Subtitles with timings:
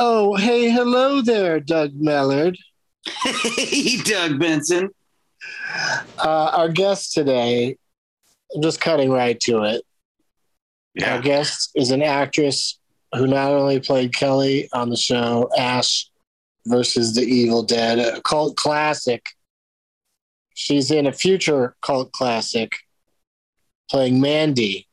[0.00, 2.56] Oh, hey, hello there, Doug Mellard.
[3.04, 4.90] Hey, Doug Benson.
[6.16, 7.76] Uh, our guest today,
[8.54, 9.82] I'm just cutting right to it.
[10.94, 11.16] Yeah.
[11.16, 12.78] Our guest is an actress
[13.12, 16.08] who not only played Kelly on the show Ash
[16.64, 19.26] versus the Evil Dead, a cult classic.
[20.54, 22.76] She's in a future cult classic
[23.90, 24.86] playing Mandy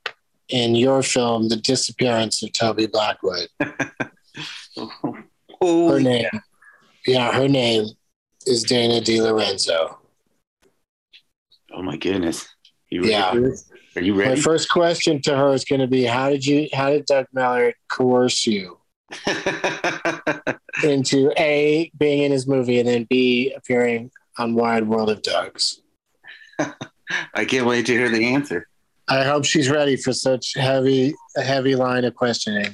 [0.49, 3.49] in your film, The Disappearance of Toby Blackwood.
[4.77, 6.27] Oh, Her name,
[7.07, 7.85] yeah, her name
[8.45, 9.99] is Dana Di Lorenzo.
[11.73, 12.47] oh my goodness.
[12.89, 13.33] You ready Yeah.
[13.95, 14.35] Are you ready?
[14.35, 16.67] My first question to her is going to be: How did you?
[16.73, 18.77] How did Doug Mellard coerce you
[20.83, 25.79] into a being in his movie and then b appearing on Wide World of Dougs?
[27.33, 28.67] I can't wait to hear the answer.
[29.07, 32.73] I hope she's ready for such heavy, a heavy line of questioning.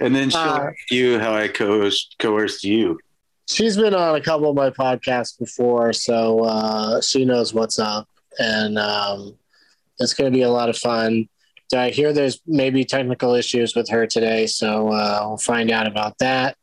[0.00, 2.98] And then she'll Uh, you how I coerced, coerced you.
[3.48, 8.08] She's been on a couple of my podcasts before, so uh, she knows what's up,
[8.38, 9.36] and um,
[9.98, 11.28] it's going to be a lot of fun.
[11.74, 16.18] I hear there's maybe technical issues with her today, so uh, we'll find out about
[16.18, 16.56] that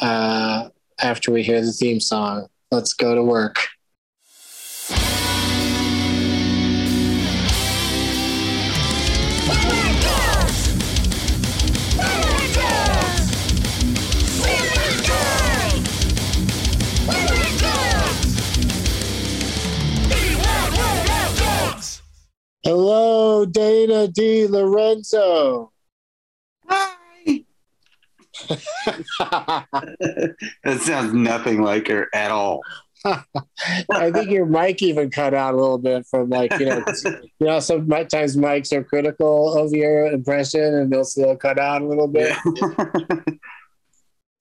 [0.00, 0.68] uh,
[1.00, 2.48] after we hear the theme song.
[2.70, 3.66] Let's go to work.
[22.64, 24.46] Hello, Dana D.
[24.46, 25.70] Lorenzo.
[26.66, 27.44] Hi.
[30.64, 32.62] that sounds nothing like her at all.
[33.04, 37.46] I think your mic even cut out a little bit from like you know you
[37.46, 42.08] know sometimes mics are critical of your impression and they'll still cut out a little
[42.08, 42.34] bit.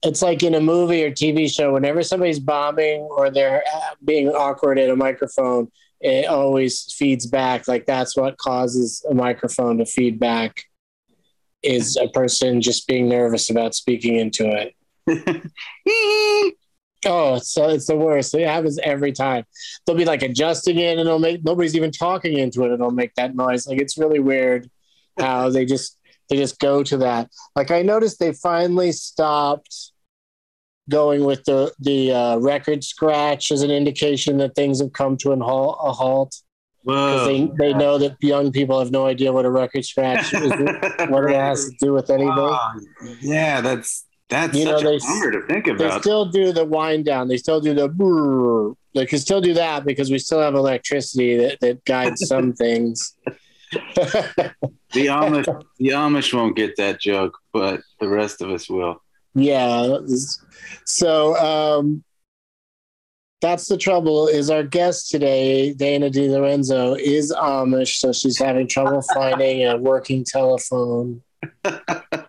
[0.03, 4.29] It's like in a movie or TV show whenever somebody's bombing or they're uh, being
[4.29, 5.69] awkward at a microphone,
[6.03, 7.67] it always feeds back.
[7.67, 10.63] Like that's what causes a microphone to feed back
[11.63, 14.71] is a person just being nervous about speaking into
[15.07, 15.73] it.
[17.05, 18.33] Oh, so it's the worst.
[18.33, 19.43] It happens every time.
[19.85, 22.91] They'll be like adjusting it, and it'll make nobody's even talking into it, and it'll
[22.91, 23.67] make that noise.
[23.67, 24.69] Like it's really weird
[25.19, 25.97] how they just
[26.29, 27.29] they just go to that.
[27.55, 29.91] Like I noticed they finally stopped
[30.89, 35.31] going with the the uh, record scratch as an indication that things have come to
[35.31, 36.35] an halt, a halt
[36.85, 40.49] because they they know that young people have no idea what a record scratch is,
[41.09, 42.57] what it has to do with anything.
[43.21, 47.05] Yeah, that's that's You know, such they- bummer to think they still do the wind
[47.05, 47.27] down.
[47.29, 48.75] They still do the brrr.
[48.95, 53.15] They can still do that because we still have electricity that, that guides some things.
[53.71, 54.51] the
[54.93, 59.01] Amish, the Amish won't get that joke, but the rest of us will.
[59.35, 59.97] Yeah.
[60.85, 62.03] So um,
[63.41, 64.27] that's the trouble.
[64.27, 69.77] Is our guest today, Dana Di Lorenzo, is Amish, so she's having trouble finding a
[69.77, 71.21] working telephone.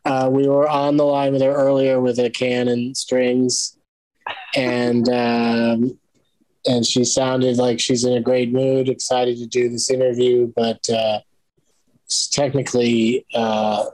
[0.04, 3.78] Uh, we were on the line with her earlier with a can and strings,
[4.56, 5.98] and um,
[6.66, 10.88] and she sounded like she's in a great mood, excited to do this interview, but
[10.90, 11.20] uh,
[12.32, 13.84] technically uh,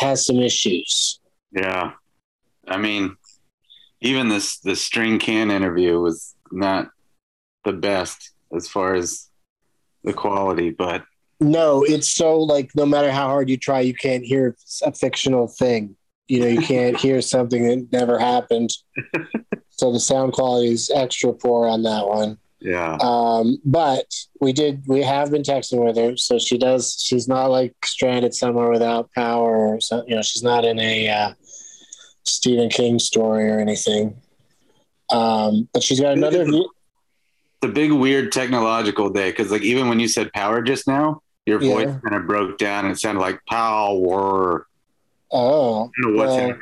[0.00, 1.20] has some issues.
[1.52, 1.92] Yeah,
[2.68, 3.16] I mean,
[4.00, 6.90] even this the string can interview was not
[7.64, 9.28] the best as far as
[10.04, 11.04] the quality, but
[11.40, 15.48] No, it's so like no matter how hard you try, you can't hear a fictional
[15.48, 15.96] thing.
[16.28, 18.70] You know, you can't hear something that never happened.
[19.70, 22.38] So the sound quality is extra poor on that one.
[22.60, 22.96] Yeah.
[23.00, 24.06] Um, but
[24.40, 26.96] we did, we have been texting with her, so she does.
[26.98, 31.08] She's not like stranded somewhere without power, or so, you know, she's not in a
[31.08, 31.34] uh,
[32.24, 34.16] Stephen King story or anything.
[35.10, 36.46] Um, but she's got another.
[37.60, 41.62] The big weird technological day because like even when you said power just now, your
[41.62, 41.74] Yeah.
[41.74, 44.66] voice kind of broke down and it sounded like power.
[45.32, 46.56] Oh, I don't know what's well,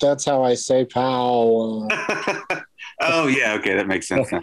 [0.00, 1.88] that's how I say power.
[3.00, 4.30] oh yeah, okay, that makes sense.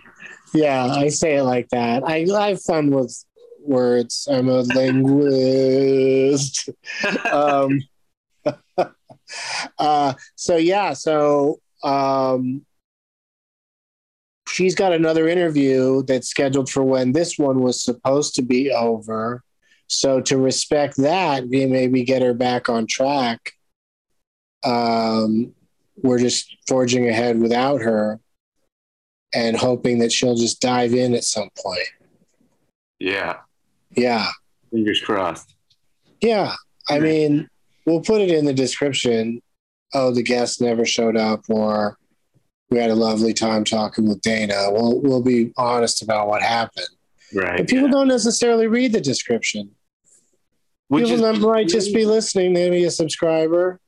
[0.53, 2.03] Yeah, I say it like that.
[2.07, 3.25] I, I have fun with
[3.59, 4.25] words.
[4.31, 6.69] I'm a linguist.
[7.29, 7.81] um,
[9.79, 12.65] uh, so yeah, so um,
[14.47, 19.43] she's got another interview that's scheduled for when this one was supposed to be over.
[19.87, 23.51] So to respect that, we maybe get her back on track.
[24.63, 25.53] Um,
[25.97, 28.19] we're just forging ahead without her
[29.33, 31.87] and hoping that she'll just dive in at some point.
[32.99, 33.37] Yeah,
[33.95, 34.29] Yeah.
[34.71, 35.53] fingers crossed.
[36.21, 36.55] Yeah.
[36.89, 37.47] I mean,
[37.85, 39.41] we'll put it in the description.
[39.93, 41.97] Oh, the guest never showed up, or
[42.69, 44.67] we had a lovely time talking with Dana.
[44.71, 46.87] We'll we'll be honest about what happened.
[47.33, 47.57] Right.
[47.57, 49.71] But people don't necessarily read the description.
[50.87, 53.79] Which people that might just be listening, maybe a subscriber.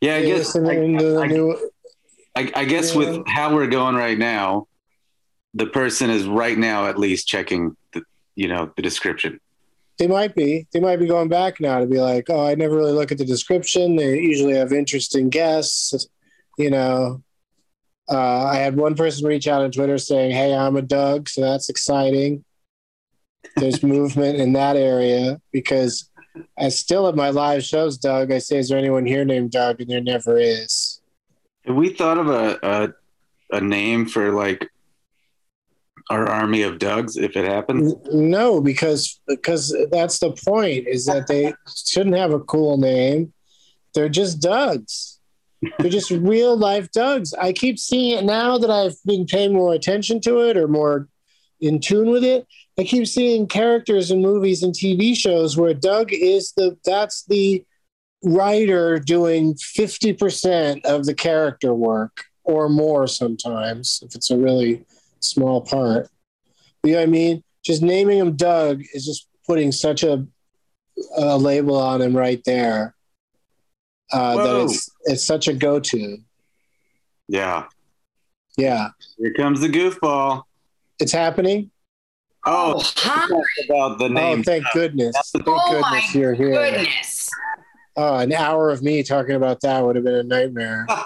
[0.00, 1.70] yeah, I guess listening to the I, I, new.
[2.36, 2.98] I, I guess Yeah.
[2.98, 4.66] with how we're going right now,
[5.54, 8.02] the person is right now at least checking the
[8.34, 9.40] you know the description.
[10.00, 10.66] They might be.
[10.72, 13.18] They might be going back now to be like, oh, I never really look at
[13.18, 13.96] the description.
[13.96, 16.08] They usually have interesting guests.
[16.56, 17.22] You know,
[18.10, 21.28] uh, I had one person reach out on Twitter saying, hey, I'm a Doug.
[21.28, 22.46] So that's exciting.
[23.56, 26.08] There's movement in that area because
[26.58, 29.82] I still at my live shows, Doug, I say, is there anyone here named Doug?
[29.82, 31.02] And there never is.
[31.66, 34.66] Have we thought of a a, a name for like
[36.10, 37.94] our army of Dougs if it happens?
[38.12, 41.54] No, because because that's the point is that they
[41.86, 43.32] shouldn't have a cool name.
[43.94, 45.18] They're just Dougs.
[45.78, 47.32] They're just real life Dougs.
[47.40, 51.08] I keep seeing it now that I've been paying more attention to it or more
[51.60, 52.46] in tune with it.
[52.78, 57.64] I keep seeing characters in movies and TV shows where Doug is the that's the
[58.22, 64.84] writer doing 50% of the character work or more sometimes if it's a really
[65.20, 66.08] small part.
[66.82, 67.42] You know what I mean?
[67.62, 70.26] Just naming him Doug is just putting such a,
[71.16, 72.94] a label on him right there.
[74.12, 76.18] Uh, that it's it's such a go to.
[77.28, 77.66] Yeah.
[78.56, 80.42] Yeah, Here comes the goofball.
[80.98, 81.70] it's happening.
[82.44, 83.42] Oh, huh?
[83.64, 84.40] about the name.
[84.40, 85.14] Oh, thank goodness!
[85.32, 86.52] Thank Oh goodness my you're here.
[86.52, 87.19] Goodness.
[87.96, 90.86] Oh, an hour of me talking about that would have been a nightmare.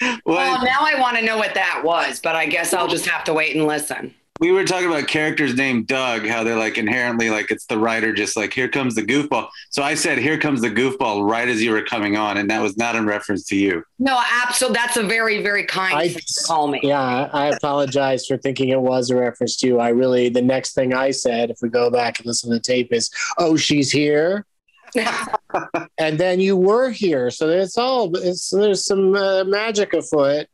[0.00, 3.06] Well, well, now I want to know what that was, but I guess I'll just
[3.06, 4.14] have to wait and listen.
[4.40, 8.12] we were talking about characters named Doug, how they're like inherently like it's the writer
[8.12, 9.48] just like here comes the goofball.
[9.70, 12.60] So I said here comes the goofball right as you were coming on, and that
[12.62, 13.84] was not in reference to you.
[13.98, 14.74] No, absolutely.
[14.78, 16.80] That's a very, very kind I- thing to call me.
[16.82, 19.78] Yeah, I apologize for thinking it was a reference to you.
[19.78, 22.60] I really, the next thing I said, if we go back and listen to the
[22.60, 24.44] tape, is, "Oh, she's here,"
[25.98, 27.30] and then you were here.
[27.30, 30.46] So it's all, it's there's some uh, magic afoot.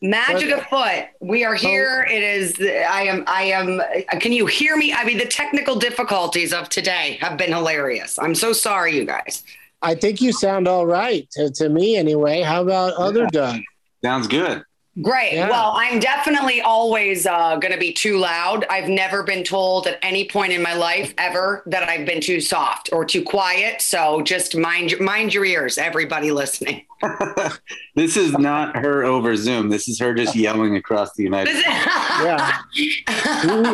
[0.00, 1.06] Magic afoot.
[1.20, 2.06] We are here.
[2.08, 2.60] It is.
[2.60, 3.24] I am.
[3.26, 3.82] I am.
[4.20, 4.92] Can you hear me?
[4.92, 8.16] I mean, the technical difficulties of today have been hilarious.
[8.16, 9.42] I'm so sorry, you guys.
[9.82, 12.42] I think you sound all right to, to me anyway.
[12.42, 13.60] How about other Doug?
[14.04, 14.62] Sounds good.
[15.00, 15.34] Great.
[15.34, 15.48] Yeah.
[15.48, 18.66] Well, I'm definitely always uh, going to be too loud.
[18.68, 22.40] I've never been told at any point in my life ever that I've been too
[22.40, 23.80] soft or too quiet.
[23.80, 26.84] So just mind your- mind your ears, everybody listening.
[27.94, 29.68] this is not her over Zoom.
[29.68, 31.54] This is her just yelling across the United.
[31.54, 32.58] This- Yeah.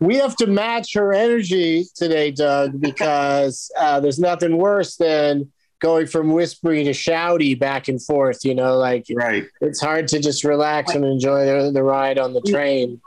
[0.00, 5.50] we, we have to match her energy today, Doug, because uh, there's nothing worse than
[5.80, 8.44] going from whispery to shouty back and forth.
[8.44, 9.44] You know, like Right.
[9.60, 13.00] it's hard to just relax and enjoy the, the ride on the train.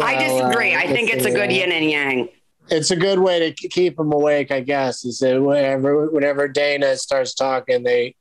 [0.00, 0.74] I disagree.
[0.74, 2.28] uh, I think it's a good yin and yang.
[2.68, 5.04] It's a good way to keep them awake, I guess.
[5.04, 8.14] Is that whenever whenever Dana starts talking, they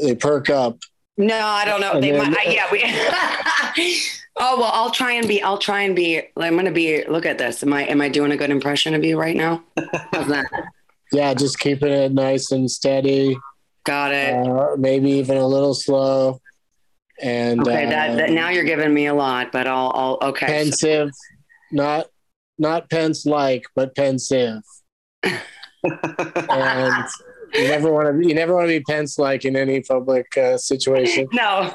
[0.00, 0.78] they perk up.
[1.16, 1.92] No, I don't know.
[1.92, 2.46] And They then- might.
[2.48, 2.66] I- Yeah.
[2.72, 2.82] We.
[4.36, 5.40] oh well, I'll try and be.
[5.42, 6.20] I'll try and be.
[6.36, 7.04] I'm gonna be.
[7.06, 7.62] Look at this.
[7.62, 7.84] Am I?
[7.84, 9.62] Am I doing a good impression of you right now?
[10.12, 10.46] How's that?
[11.12, 13.36] Yeah, just keeping it nice and steady.
[13.84, 14.34] Got it.
[14.34, 16.40] Uh, maybe even a little slow.
[17.20, 17.86] And Okay.
[17.86, 18.30] uh, That, that.
[18.30, 19.92] Now you're giving me a lot, but I'll.
[19.94, 20.28] I'll.
[20.30, 20.46] Okay.
[20.46, 21.10] pensive,
[21.70, 22.06] not
[22.58, 24.62] not Pence like, but pensive.
[25.84, 27.04] And
[27.54, 28.28] You never want to.
[28.28, 31.28] You never want to be Pence like in any public uh, situation.
[31.32, 31.72] No.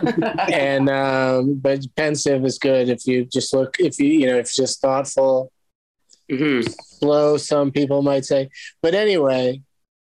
[0.52, 3.78] and um, but pensive is good if you just look.
[3.80, 5.52] If you you know if just thoughtful,
[6.30, 6.74] Mhm.
[7.00, 7.38] slow.
[7.38, 8.50] Some people might say.
[8.82, 9.62] But anyway,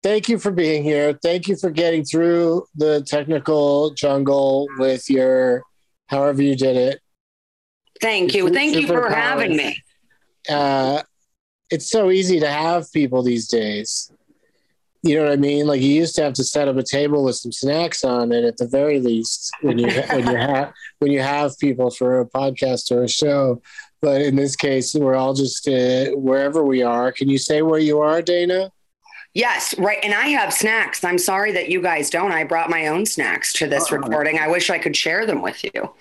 [0.04, 1.18] thank you for being here.
[1.22, 5.64] Thank you for getting through the technical jungle with your
[6.08, 7.00] however you did it.
[8.02, 8.50] Thank you.
[8.50, 9.78] Thank you for having me.
[10.50, 11.04] uh,
[11.70, 14.12] it's so easy to have people these days.
[15.04, 15.68] You know what I mean?
[15.68, 18.44] Like you used to have to set up a table with some snacks on it
[18.44, 22.26] at the very least when you when you have when you have people for a
[22.26, 23.62] podcast or a show.
[24.02, 27.12] But in this case, we're all just uh, wherever we are.
[27.12, 28.72] Can you say where you are, Dana?
[29.34, 30.00] Yes, right.
[30.04, 31.04] And I have snacks.
[31.04, 32.32] I'm sorry that you guys don't.
[32.32, 34.40] I brought my own snacks to this recording.
[34.40, 35.94] I wish I could share them with you.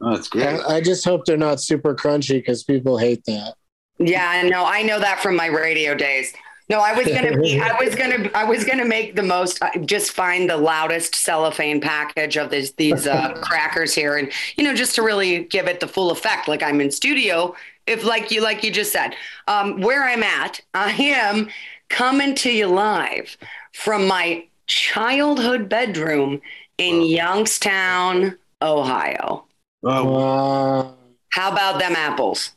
[0.00, 0.46] Oh, that's great.
[0.46, 3.54] I, I just hope they're not super crunchy because people hate that.
[3.98, 6.32] Yeah, no, I know that from my radio days.
[6.72, 9.62] No, I was gonna be, I was gonna, I was gonna make the most.
[9.62, 14.64] uh, Just find the loudest cellophane package of these these uh, crackers here, and you
[14.64, 17.54] know, just to really give it the full effect, like I'm in studio.
[17.86, 19.14] If like you, like you just said,
[19.48, 21.50] um, where I'm at, I am
[21.90, 23.36] coming to you live
[23.74, 26.40] from my childhood bedroom
[26.78, 29.44] in Youngstown, Ohio.
[29.84, 30.90] Uh,
[31.28, 32.52] How about them apples?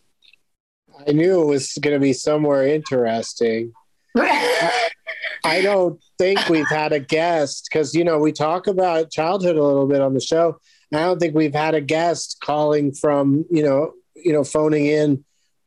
[1.05, 3.73] I knew it was going to be somewhere interesting.
[4.15, 9.63] I don't think we've had a guest because you know we talk about childhood a
[9.63, 10.59] little bit on the show.
[10.93, 15.23] I don't think we've had a guest calling from you know you know phoning in,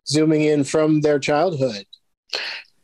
[0.09, 1.85] zooming in from their childhood.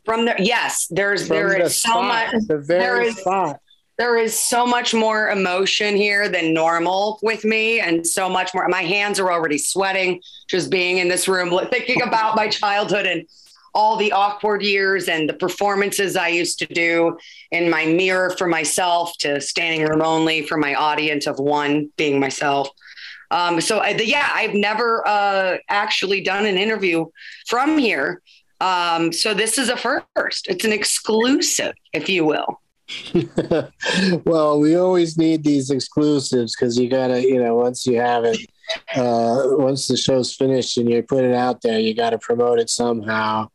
[0.05, 3.59] From there, yes, there's From there the is so much the very there is- spot.
[3.97, 8.69] there is so much more emotion here than normal with me and so much more
[8.69, 13.27] my hands are already sweating just being in this room thinking about my childhood and
[13.75, 17.17] all the awkward years and the performances i used to do
[17.51, 22.21] in my mirror for myself to standing room only for my audience of one being
[22.21, 22.69] myself.
[23.31, 27.07] Um, so I, yeah i've never uh, actually done an interview
[27.47, 28.21] from here.
[28.61, 30.47] Um, so this is a first.
[30.49, 32.61] It's an exclusive if you will.
[34.25, 38.39] Well, we always need these exclusives because you gotta, you know, once you have it,
[38.97, 42.59] uh, once the show's finished and you put it out there, you got to promote
[42.59, 43.49] it somehow.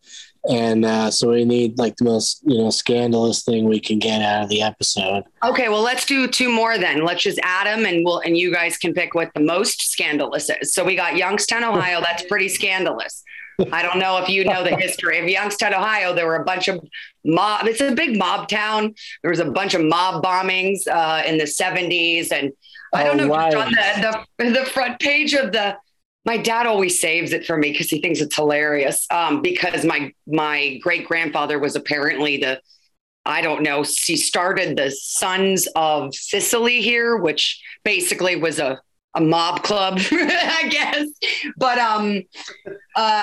[0.50, 4.22] And uh, so we need like the most, you know, scandalous thing we can get
[4.22, 5.24] out of the episode.
[5.44, 7.04] Okay, well, let's do two more then.
[7.04, 10.50] Let's just add them, and we'll and you guys can pick what the most scandalous
[10.50, 10.74] is.
[10.74, 12.00] So we got Youngstown, Ohio.
[12.00, 13.24] That's pretty scandalous.
[13.72, 16.16] I don't know if you know the history of Youngstown, Ohio.
[16.16, 16.80] There were a bunch of
[17.26, 17.66] mob.
[17.68, 18.94] It's a big mob town.
[19.22, 22.52] There was a bunch of mob bombings uh, in the '70s, and
[22.94, 23.36] I don't Oh, know.
[23.36, 23.54] right.
[23.54, 25.78] On the, the the front page of the
[26.26, 29.06] my dad always saves it for me because he thinks it's hilarious.
[29.12, 32.62] Um, because my my great grandfather was apparently the
[33.26, 33.84] I don't know.
[33.84, 38.80] He started the Sons of Sicily here, which basically was a
[39.16, 41.08] a mob club, I guess.
[41.58, 42.22] But um,
[42.68, 42.74] uh,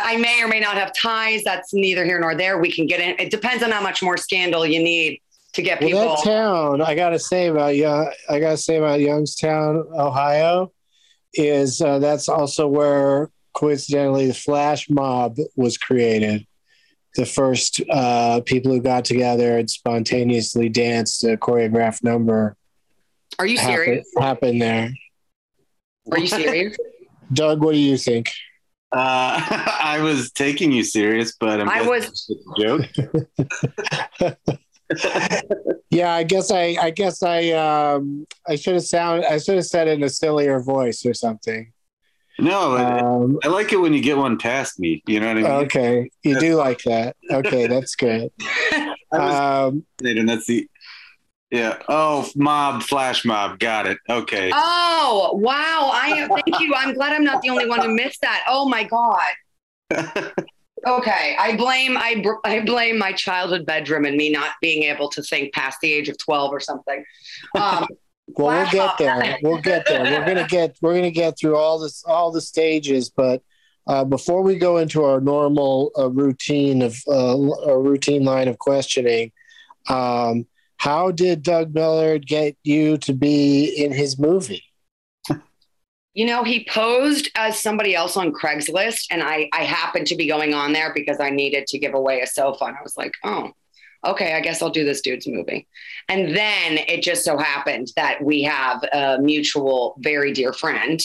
[0.04, 1.42] I may or may not have ties.
[1.44, 2.58] That's neither here nor there.
[2.58, 3.16] We can get in.
[3.18, 5.20] It depends on how much more scandal you need
[5.54, 6.00] to get people.
[6.00, 10.72] Well, that town, I gotta say about yeah, I gotta say about Youngstown, Ohio,
[11.34, 16.46] is uh, that's also where coincidentally the flash mob was created.
[17.14, 22.58] The first uh, people who got together and spontaneously danced a choreographed number
[23.38, 24.06] Are you happened, serious?
[24.18, 24.90] happened there.
[26.12, 26.76] Are you serious?
[27.32, 28.30] Doug, what do you think?
[28.92, 29.40] uh,
[29.82, 32.86] I was taking you serious, but I'm I was- a joke.
[35.90, 39.64] Yeah, I guess I, I guess I, um, I should have sound, I should have
[39.64, 41.72] said it in a sillier voice or something.
[42.38, 45.02] No, I- Um, I like it when you get one past me.
[45.06, 45.50] You know what I mean?
[45.66, 47.16] okay, you do like that.
[47.30, 48.30] Okay, that's good.
[48.72, 49.34] I was
[49.72, 50.68] Um, and that's the
[51.50, 51.78] yeah.
[51.88, 53.58] Oh, mob, flash mob.
[53.58, 53.98] Got it.
[54.08, 54.50] Okay.
[54.54, 55.90] Oh wow!
[55.92, 56.28] I am.
[56.28, 56.74] Thank you.
[56.74, 58.44] I'm glad I'm not the only one who missed that.
[58.48, 60.32] Oh my god.
[60.86, 65.08] Okay, I blame I br- I blame my childhood bedroom and me not being able
[65.08, 67.04] to think past the age of twelve or something.
[67.56, 67.86] Um,
[68.36, 68.98] Well, we'll get mob.
[68.98, 69.38] there.
[69.42, 70.02] We'll get there.
[70.02, 73.40] We're gonna get we're gonna get through all this all the stages, but
[73.86, 77.36] uh, before we go into our normal uh, routine of uh,
[77.66, 79.30] a routine line of questioning,
[79.88, 80.46] um,
[80.78, 84.62] how did Doug Mellard get you to be in his movie?
[86.16, 90.26] you know, he posed as somebody else on Craigslist, and I I happened to be
[90.26, 93.12] going on there because I needed to give away a sofa, and I was like,
[93.22, 93.52] oh.
[94.04, 95.66] Okay, I guess I'll do this dude's movie.
[96.08, 101.00] And then it just so happened that we have a mutual, very dear friend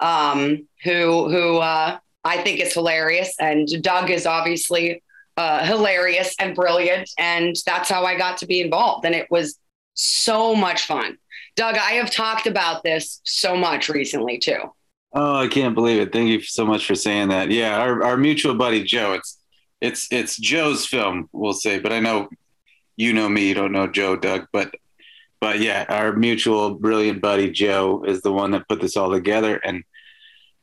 [0.00, 5.02] um, who who uh, I think is hilarious, and Doug is obviously
[5.36, 9.04] uh, hilarious and brilliant, and that's how I got to be involved.
[9.04, 9.58] And it was
[9.94, 11.18] so much fun.
[11.56, 14.72] Doug, I have talked about this so much recently too.
[15.12, 16.12] Oh, I can't believe it.
[16.12, 17.50] Thank you so much for saying that.
[17.50, 19.12] Yeah, our, our mutual buddy Joe.
[19.12, 19.38] It's
[19.80, 22.28] it's it's Joe's film, we'll say, but I know
[22.96, 24.74] you know me, you don't know Joe, Doug, but
[25.40, 29.56] but yeah, our mutual brilliant buddy Joe is the one that put this all together
[29.56, 29.84] and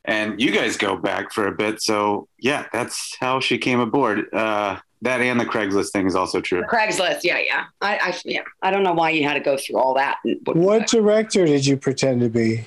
[0.04, 1.80] and you guys go back for a bit.
[1.80, 4.32] So yeah, that's how she came aboard.
[4.32, 6.62] Uh, that and the Craigslist thing is also true.
[6.62, 7.64] Craigslist, yeah, yeah.
[7.80, 8.42] I, I, yeah.
[8.62, 10.18] I don't know why you had to go through all that.
[10.44, 12.64] What director did you pretend to be?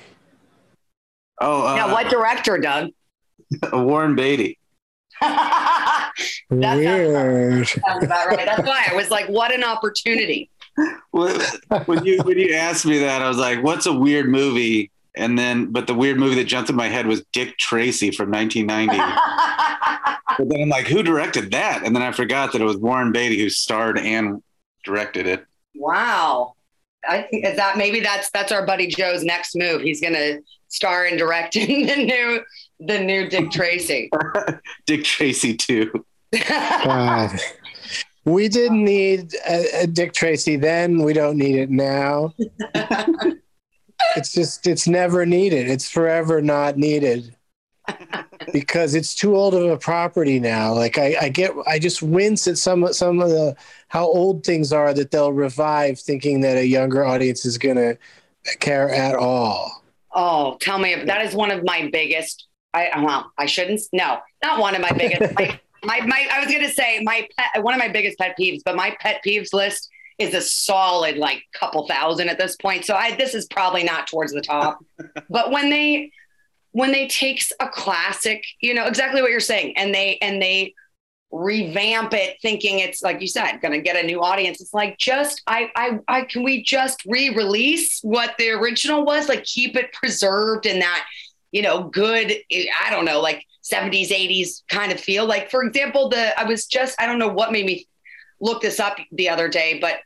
[1.40, 1.92] Oh, uh, yeah.
[1.92, 2.90] What director, Doug?
[3.72, 4.58] Warren Beatty.
[5.20, 6.12] that
[6.50, 7.66] Weird.
[7.68, 8.44] Sounds, sounds about right.
[8.44, 10.50] That's why I was like, what an opportunity.
[11.10, 15.38] when you when you asked me that, I was like, "What's a weird movie?" And
[15.38, 18.98] then, but the weird movie that jumped in my head was Dick Tracy from 1990.
[20.38, 21.84] but then I'm like, who directed that?
[21.84, 24.42] And then I forgot that it was Warren Beatty who starred and
[24.84, 25.46] directed it.
[25.74, 26.54] Wow.
[27.08, 29.82] I think is that maybe that's that's our buddy Joe's next move.
[29.82, 32.40] He's gonna star and direct in the new
[32.80, 34.10] the new Dick Tracy.
[34.86, 36.04] Dick Tracy too.
[36.48, 37.38] God.
[38.24, 41.02] We didn't need a, a Dick Tracy then.
[41.02, 42.34] We don't need it now.
[44.14, 45.68] It's just it's never needed.
[45.68, 47.34] It's forever not needed
[48.52, 50.72] because it's too old of a property now.
[50.72, 53.56] Like I, I get, I just wince at some some of the
[53.88, 57.96] how old things are that they'll revive, thinking that a younger audience is gonna
[58.60, 59.82] care at all.
[60.12, 62.46] Oh, tell me that is one of my biggest.
[62.74, 63.80] I well, I shouldn't.
[63.92, 65.34] No, not one of my biggest.
[65.34, 68.62] my, my, my, I was gonna say my pet, one of my biggest pet peeves,
[68.64, 72.84] but my pet peeves list is a solid like couple thousand at this point.
[72.84, 74.78] So I this is probably not towards the top.
[75.30, 76.12] but when they
[76.72, 80.74] when they takes a classic, you know, exactly what you're saying, and they and they
[81.32, 84.96] revamp it thinking it's like you said going to get a new audience it's like
[84.96, 89.92] just I, I i can we just re-release what the original was like keep it
[89.92, 91.04] preserved in that
[91.50, 92.32] you know good
[92.80, 96.66] i don't know like 70s 80s kind of feel like for example the i was
[96.66, 97.88] just i don't know what made me
[98.40, 99.96] look this up the other day but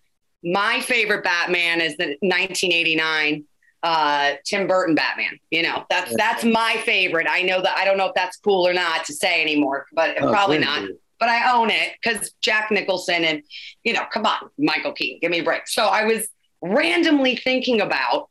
[0.43, 3.45] my favorite batman is the 1989
[3.83, 7.27] uh tim burton batman you know that's that's my favorite.
[7.29, 10.21] I know that i don't know if that's cool or not to say anymore but
[10.23, 10.89] Oh, probably not.
[11.19, 13.43] but I own it because Jack Nicholson and,
[13.85, 15.69] you know, come on, Michael Keaton, give me a break.
[15.69, 16.27] So I was
[16.63, 18.29] randomly thinking about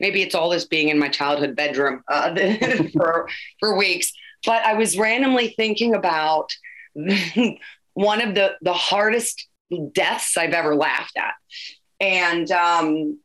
[0.00, 2.34] maybe it's all this being in my childhood bedroom uh,
[2.92, 3.28] for,
[3.60, 4.12] for weeks,
[4.44, 6.50] but I was randomly thinking about
[7.94, 9.46] one of the, the hardest
[9.94, 11.34] deaths I've ever laughed at.
[12.00, 13.18] And, um,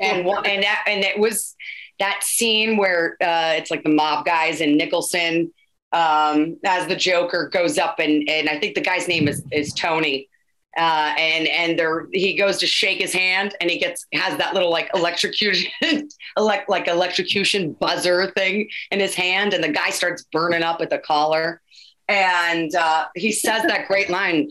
[0.00, 1.54] and, and that, and it was
[1.98, 5.52] that scene where uh, it's like the mob guys and Nicholson
[5.92, 9.72] um, as the Joker goes up and and I think the guy's name is is
[9.72, 10.28] Tony.
[10.76, 14.52] Uh, and and there he goes to shake his hand and he gets has that
[14.52, 15.70] little like electrocution
[16.36, 20.90] elect, like electrocution buzzer thing in his hand and the guy starts burning up at
[20.90, 21.62] the collar
[22.08, 24.50] and uh, he says that great line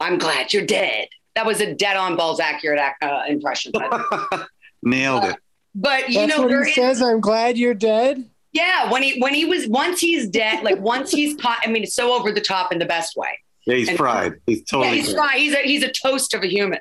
[0.00, 4.46] i'm glad you're dead that was a dead on balls accurate uh, impression by the.
[4.82, 5.36] Nailed it.
[5.74, 7.02] but you That's know what he is- says.
[7.02, 8.28] I'm glad you're dead.
[8.52, 11.82] yeah when he when he was once he's dead like once he's caught i mean
[11.84, 13.28] it's so over the top in the best way
[13.66, 14.32] Yeah, he's And- fried.
[14.46, 15.30] He's Yeah, totally he's fried.
[15.30, 15.38] fine.
[15.40, 16.78] He's a he's a toast of a human,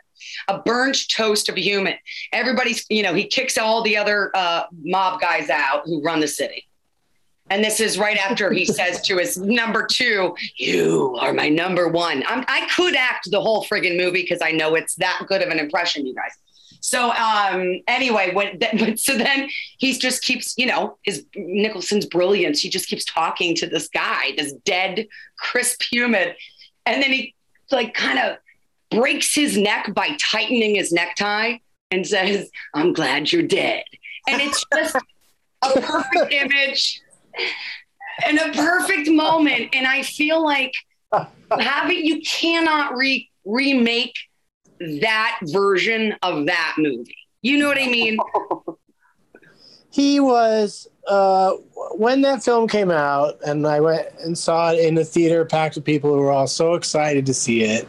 [0.47, 1.95] a burnt toast of a human.
[2.32, 6.27] Everybody's, you know, he kicks all the other uh, mob guys out who run the
[6.27, 6.65] city.
[7.50, 11.88] And this is right after he says to his number two, "You are my number
[11.88, 15.42] one." I'm, I could act the whole friggin' movie because I know it's that good
[15.42, 16.32] of an impression, you guys.
[16.82, 18.34] So um, anyway,
[18.98, 22.60] so then he just keeps, you know, his Nicholson's brilliance.
[22.60, 25.08] He just keeps talking to this guy, this dead,
[25.38, 26.34] crisp human,
[26.86, 27.36] and then he
[27.72, 28.38] like kind of
[28.90, 31.58] breaks his neck by tightening his necktie
[31.92, 33.84] and says, "I'm glad you're dead."
[34.28, 34.96] And it's just
[35.62, 37.02] a perfect image
[38.26, 39.69] and a perfect moment.
[39.73, 40.73] And I feel like
[41.60, 44.13] having you cannot re- remake
[45.02, 47.15] that version of that movie.
[47.41, 48.17] You know what I mean?
[49.89, 51.54] he was uh,
[51.93, 55.76] when that film came out and i went and saw it in the theater packed
[55.76, 57.88] with people who were all so excited to see it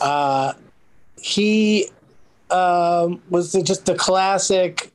[0.00, 0.52] uh,
[1.20, 1.88] he
[2.50, 4.92] um, was just the classic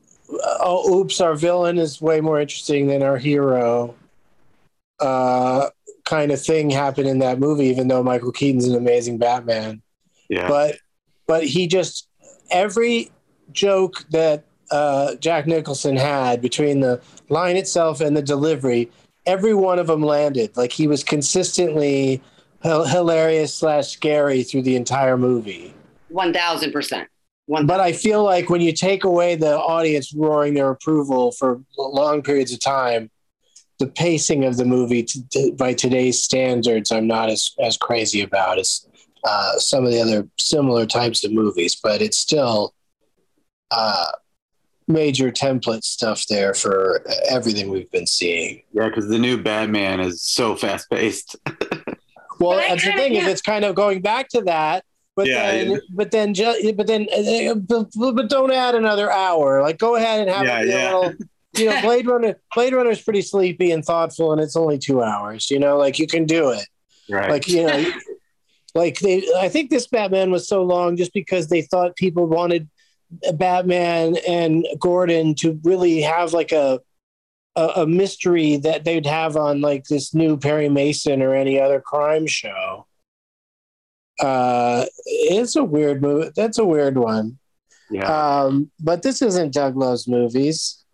[0.61, 3.95] oh oops our villain is way more interesting than our hero
[4.99, 5.69] uh,
[6.05, 9.81] kind of thing happened in that movie even though michael keaton's an amazing batman
[10.29, 10.47] Yeah.
[10.47, 10.77] but
[11.27, 12.07] but he just
[12.51, 13.11] every
[13.51, 18.89] joke that uh, Jack Nicholson had between the line itself and the delivery,
[19.27, 20.55] every one of them landed.
[20.57, 22.21] Like he was consistently
[22.63, 25.75] hil- hilarious slash scary through the entire movie.
[26.09, 27.07] One thousand percent.
[27.45, 31.61] One But I feel like when you take away the audience roaring their approval for
[31.77, 33.09] long periods of time,
[33.79, 38.21] the pacing of the movie t- t- by today's standards, I'm not as, as crazy
[38.21, 38.87] about as
[39.25, 42.73] uh, some of the other similar types of movies, but it's still
[43.71, 44.11] uh,
[44.87, 48.61] major template stuff there for everything we've been seeing.
[48.71, 51.35] Yeah, because the new Batman is so fast paced.
[52.39, 54.83] Well, that's the kinda- thing is it's kind of going back to that,
[55.15, 55.77] but Yeah, then yeah.
[55.91, 56.33] but then
[56.75, 59.61] but then uh, but, but don't add another hour.
[59.61, 60.93] Like go ahead and have Yeah, yeah.
[60.93, 61.13] a little.
[61.55, 62.35] You know, Blade Runner.
[62.55, 65.51] Blade Runner is pretty sleepy and thoughtful, and it's only two hours.
[65.51, 66.65] You know, like you can do it.
[67.09, 67.29] right.
[67.29, 67.85] Like you know,
[68.75, 69.23] like they.
[69.37, 72.67] I think this Batman was so long just because they thought people wanted
[73.35, 76.79] Batman and Gordon to really have like a,
[77.55, 82.25] a mystery that they'd have on like this new Perry Mason or any other crime
[82.25, 82.87] show.
[84.19, 86.31] Uh, it's a weird movie.
[86.35, 87.37] That's a weird one.
[87.89, 88.41] yeah.
[88.43, 90.83] Um, but this isn't Doug Loves Movies.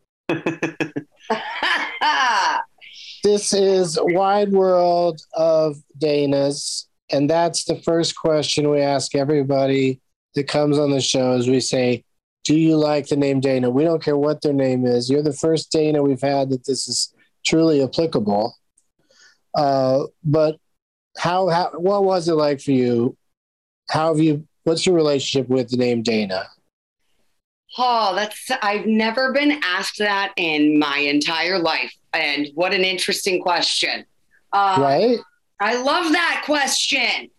[3.24, 6.88] This is Wide World of Dana's.
[7.12, 10.00] And that's the first question we ask everybody
[10.36, 12.06] that comes on the show is we say,
[12.46, 13.70] Do you like the name Dana?
[13.70, 15.10] We don't care what their name is.
[15.10, 17.14] You're the first Dana we've had that this is
[17.46, 18.56] truly applicable.
[19.54, 20.58] Uh, but
[21.18, 23.18] how, how what was it like for you?
[23.90, 26.48] How have you what's your relationship with the name Dana?
[27.78, 31.94] Oh, that's I've never been asked that in my entire life.
[32.14, 34.06] And what an interesting question.
[34.52, 35.20] Uh, right?
[35.60, 37.30] I love that question.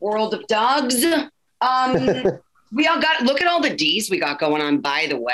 [0.00, 1.04] World of Dougs.
[1.60, 1.92] Um,
[2.72, 5.32] we all got look at all the D's we got going on, by the way.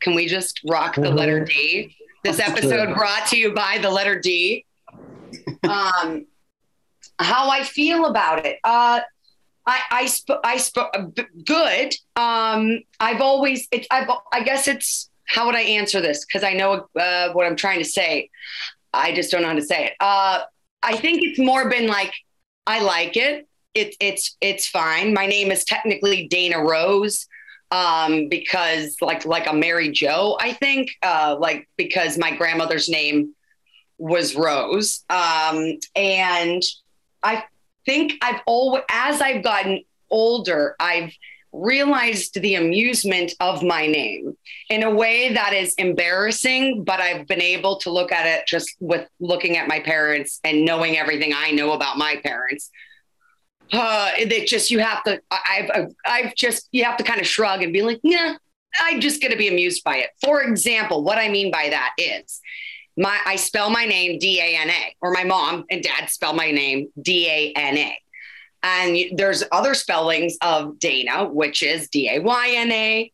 [0.00, 1.94] Can we just rock the letter D?
[2.22, 4.64] This episode brought to you by the letter D.
[5.64, 6.26] Um,
[7.18, 8.58] how I feel about it.
[8.64, 9.00] Uh,
[9.66, 10.94] I I sp- I sp-
[11.44, 11.94] good.
[12.14, 16.52] Um, I've always it's I've I guess it's how would I answer this because I
[16.52, 18.30] know uh, what I'm trying to say.
[18.92, 19.92] I just don't know how to say it.
[20.00, 20.40] Uh,
[20.82, 22.12] I think it's more been like
[22.66, 23.48] I like it.
[23.74, 25.12] It it's it's fine.
[25.12, 27.26] My name is technically Dana Rose
[27.70, 30.36] um, because like like a Mary Joe.
[30.40, 33.34] I think uh, like because my grandmother's name
[33.98, 36.62] was Rose, um, and
[37.26, 37.44] I
[37.84, 41.12] think I've always as I've gotten older, I've
[41.52, 44.36] realized the amusement of my name
[44.68, 48.76] in a way that is embarrassing, but I've been able to look at it just
[48.78, 52.70] with looking at my parents and knowing everything I know about my parents.
[53.72, 55.20] Uh, it just you have to.
[55.30, 58.36] I- I've I've just you have to kind of shrug and be like, yeah,
[58.80, 60.10] I'm just going to be amused by it.
[60.22, 62.40] For example, what I mean by that is
[62.96, 66.32] my I spell my name D A N A, or my mom and dad spell
[66.32, 67.98] my name D A N A.
[68.62, 73.12] And there's other spellings of Dana, which is D A Y N A.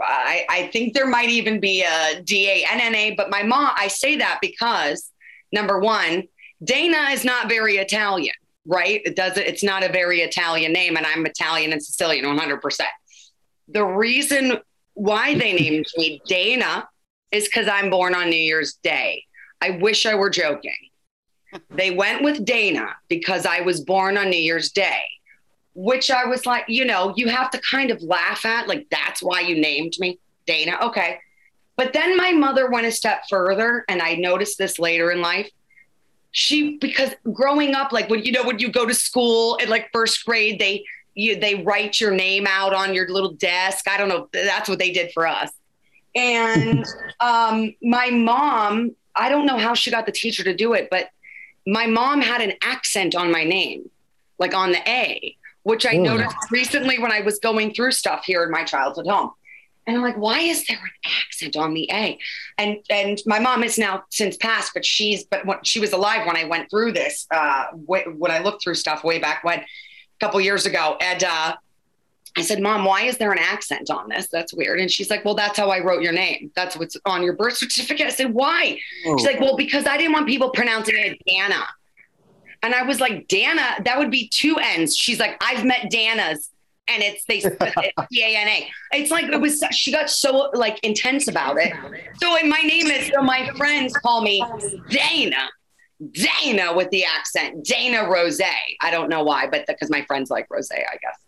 [0.00, 3.42] I, I think there might even be a D A N N A, but my
[3.42, 5.10] mom, I say that because
[5.52, 6.24] number one,
[6.62, 8.34] Dana is not very Italian,
[8.66, 9.02] right?
[9.04, 12.80] It doesn't, it's not a very Italian name, and I'm Italian and Sicilian 100%.
[13.68, 14.58] The reason
[14.94, 16.88] why they named me Dana
[17.30, 19.24] is because I'm born on New Year's Day.
[19.60, 20.76] I wish I were joking.
[21.70, 25.02] They went with Dana because I was born on New Year's Day,
[25.74, 28.68] which I was like, you know, you have to kind of laugh at.
[28.68, 30.78] Like, that's why you named me Dana.
[30.82, 31.18] Okay.
[31.76, 35.48] But then my mother went a step further, and I noticed this later in life.
[36.32, 39.88] She, because growing up, like when you know, when you go to school in like
[39.92, 43.88] first grade, they, you, they write your name out on your little desk.
[43.88, 44.28] I don't know.
[44.32, 45.50] That's what they did for us.
[46.18, 46.84] And
[47.20, 51.08] um, my mom, I don't know how she got the teacher to do it, but
[51.66, 53.88] my mom had an accent on my name,
[54.38, 56.02] like on the A, which I Oh.
[56.02, 59.30] noticed recently when I was going through stuff here in my childhood home.
[59.86, 62.18] And I'm like, why is there an accent on the A?
[62.58, 66.26] And and my mom is now since passed, but she's but when she was alive
[66.26, 69.60] when I went through this, uh, wh- when I looked through stuff way back when,
[69.60, 69.64] a
[70.20, 71.54] couple years ago, and uh,
[72.36, 74.28] I said, Mom, why is there an accent on this?
[74.28, 74.80] That's weird.
[74.80, 76.50] And she's like, Well, that's how I wrote your name.
[76.54, 78.06] That's what's on your birth certificate.
[78.06, 78.78] I said, Why?
[79.06, 79.16] Oh.
[79.16, 81.64] She's like, Well, because I didn't want people pronouncing it Dana.
[82.62, 84.96] And I was like, Dana, that would be two N's.
[84.96, 86.50] She's like, I've met Dana's.
[86.90, 87.40] And it's they
[88.10, 88.70] D A N A.
[88.92, 89.62] It's like it was.
[89.72, 91.74] She got so like intense about it.
[92.16, 93.08] So and my name is.
[93.14, 94.42] So my friends call me
[94.88, 95.50] Dana,
[96.12, 98.40] Dana with the accent, Dana Rose.
[98.80, 101.18] I don't know why, but because my friends like Rose, I guess.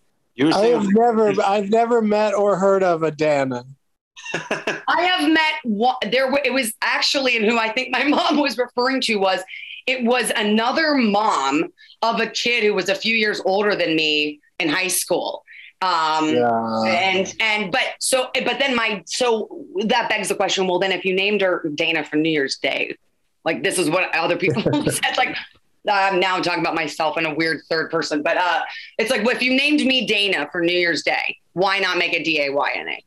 [0.40, 3.62] You were I have saying, never I've never met or heard of a Dana.
[4.32, 6.32] I have met one, there.
[6.42, 9.40] It was actually, and who I think my mom was referring to was,
[9.86, 11.64] it was another mom
[12.00, 15.44] of a kid who was a few years older than me in high school,
[15.82, 16.84] Um, Yeah.
[16.86, 20.66] and and but so but then my so that begs the question.
[20.66, 22.96] Well, then if you named her Dana for New Year's Day,
[23.44, 25.18] like this is what other people said.
[25.18, 25.36] Like
[25.84, 28.62] now I'm talking about myself in a weird third person, but uh,
[28.98, 32.12] it's like well, if you named me Dana for New Year's Day, why not make
[32.12, 33.04] it D A Y N A?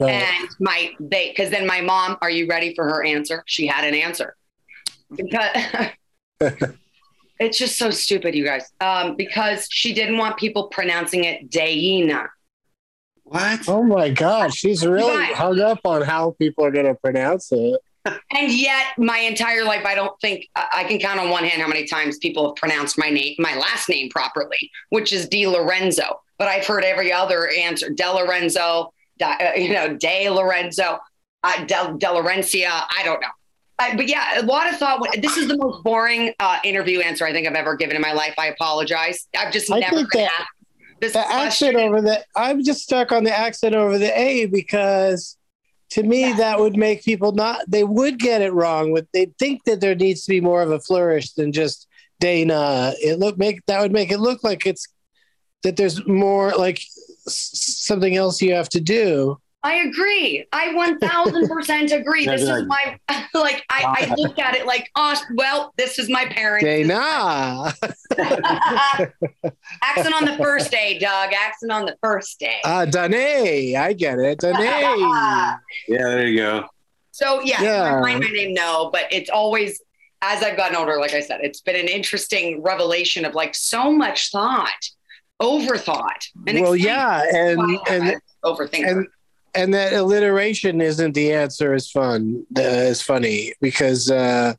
[0.00, 0.10] Right.
[0.12, 3.42] And my they because then my mom, are you ready for her answer?
[3.46, 4.36] She had an answer
[5.14, 5.50] because
[7.40, 8.70] it's just so stupid, you guys.
[8.80, 12.28] Um, because she didn't want people pronouncing it Dana.
[13.24, 13.68] What?
[13.68, 15.34] Oh my God, she's really Right.
[15.34, 17.80] hung up on how people are going to pronounce it.
[18.30, 21.68] And yet, my entire life, I don't think I can count on one hand how
[21.68, 26.20] many times people have pronounced my name, my last name properly, which is Di Lorenzo.
[26.38, 30.98] But I've heard every other answer: De Lorenzo, Di- uh, you know, De Lorenzo,
[31.42, 32.06] uh, De, De.
[32.06, 33.28] I don't know.
[33.80, 35.06] I, but yeah, a lot of thought.
[35.20, 38.12] This is the most boring uh, interview answer I think I've ever given in my
[38.12, 38.34] life.
[38.38, 39.28] I apologize.
[39.36, 40.48] I've just I never been asked
[41.00, 41.68] this The question.
[41.68, 45.36] accent over the, I'm just stuck on the accent over the A because
[45.90, 46.36] to me, Yeah.
[46.36, 48.94] that would make people not, they would get it wrong.
[48.94, 51.86] But they think that there needs to be more of a flourish than just
[52.20, 52.92] Dana.
[53.00, 54.86] It look, make, that would make it look like it's,
[55.62, 56.78] that there's more like
[57.26, 57.50] s-
[57.84, 59.38] something else you have to do.
[59.64, 60.46] I agree.
[60.52, 62.26] I 1000% agree.
[62.26, 62.98] This is my,
[63.34, 66.64] like, I, I looked at it like, oh, well, this is my parents.
[66.64, 67.74] Dana.
[69.82, 71.32] Accent on the first day, Doug.
[71.32, 72.60] Accent on the first day.
[72.64, 73.74] Ah, Danae.
[73.74, 74.38] I get it.
[74.38, 74.60] Danae.
[74.60, 75.56] Yeah,
[75.88, 76.66] there you go.
[77.10, 78.00] so, yeah, Yeah.
[78.00, 79.82] find my name, no, but it's always,
[80.22, 83.90] as I've gotten older, like I said, it's been an interesting revelation of like so
[83.90, 84.88] much thought,
[85.42, 86.28] overthought.
[86.46, 87.24] And well, yeah.
[87.34, 88.88] And, why I'm and, an overthinker.
[88.88, 89.06] and
[89.58, 94.54] and that alliteration isn't the answer is fun uh, is funny because uh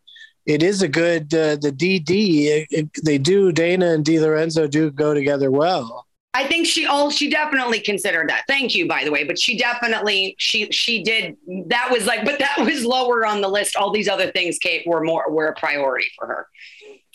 [0.45, 5.13] it is a good uh, the dd they do dana and di lorenzo do go
[5.13, 8.43] together well I think she all she definitely considered that.
[8.47, 9.23] Thank you, by the way.
[9.23, 11.35] But she definitely she she did
[11.67, 13.75] that was like, but that was lower on the list.
[13.75, 16.47] All these other things, Kate, were more were a priority for her.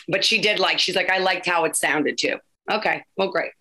[0.09, 2.39] But she did like she's like I liked how it sounded too.
[2.71, 3.53] Okay, well, great.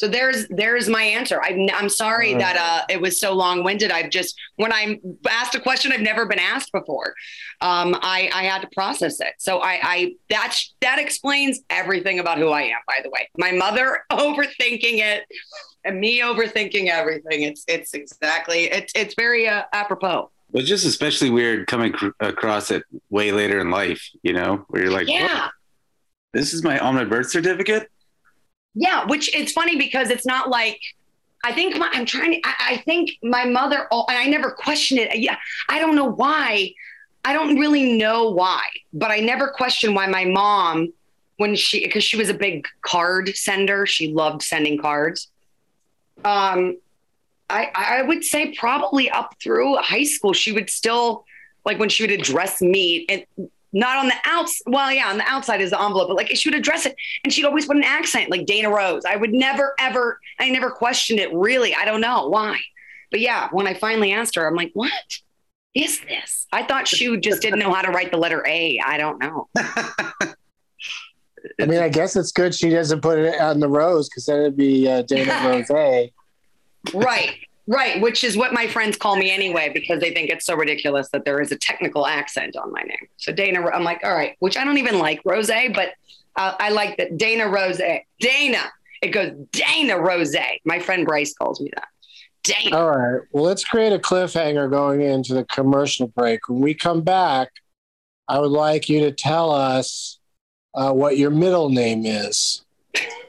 [0.00, 1.42] So there's there's my answer.
[1.42, 2.40] I'm I'm sorry right.
[2.40, 3.90] that uh, it was so long winded.
[3.90, 7.12] I've just when I'm asked a question I've never been asked before,
[7.60, 9.34] um, I I had to process it.
[9.36, 12.78] So I I that's that explains everything about who I am.
[12.86, 15.24] By the way, my mother overthinking it,
[15.84, 17.42] and me overthinking everything.
[17.42, 20.30] It's it's exactly it's it's very uh, apropos.
[20.50, 24.82] But just especially weird coming cr- across it way later in life, you know, where
[24.82, 25.48] you're like, yeah.
[26.32, 27.90] this is my on my birth certificate.
[28.74, 30.80] Yeah, which it's funny because it's not like
[31.44, 32.40] I think my, I'm trying to.
[32.44, 35.18] I, I think my mother, oh, and I never questioned it.
[35.18, 35.36] Yeah,
[35.68, 36.74] I don't know why.
[37.24, 40.92] I don't really know why, but I never questioned why my mom,
[41.36, 45.28] when she, because she was a big card sender, she loved sending cards.
[46.24, 46.78] Um,
[47.48, 51.24] I I would say probably up through high school, she would still
[51.64, 54.60] like when she would address me and not on the outs.
[54.66, 57.32] Well, yeah, on the outside is the envelope, but like she would address it and
[57.32, 59.04] she'd always put an accent like Dana Rose.
[59.04, 61.74] I would never, ever, I never questioned it really.
[61.74, 62.58] I don't know why.
[63.10, 64.92] But yeah, when I finally asked her, I'm like, what
[65.74, 66.46] is this?
[66.52, 68.80] I thought she just didn't know how to write the letter A.
[68.84, 69.48] I don't know.
[71.58, 74.40] i mean i guess it's good she doesn't put it on the rose because then
[74.40, 76.12] it'd be uh, dana rose A.
[76.92, 77.34] right,
[77.70, 78.00] right.
[78.00, 81.24] Which is what my friends call me anyway because they think it's so ridiculous that
[81.24, 83.08] there is a technical accent on my name.
[83.16, 85.94] So Dana, I'm like, all right, which I don't even like Rose, but
[86.36, 87.80] uh, I like that Dana Rose.
[88.20, 88.70] Dana.
[89.00, 90.36] It goes Dana Rose.
[90.64, 91.88] My friend Bryce calls me that.
[92.42, 92.74] Dana.
[92.74, 97.02] all right well let's create a cliffhanger going into the commercial break when we come
[97.02, 97.50] back
[98.28, 100.18] i would like you to tell us
[100.74, 102.64] uh, what your middle name is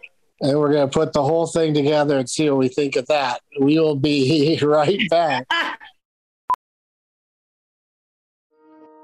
[0.41, 3.05] and we're going to put the whole thing together and see what we think of
[3.07, 5.45] that we will be right back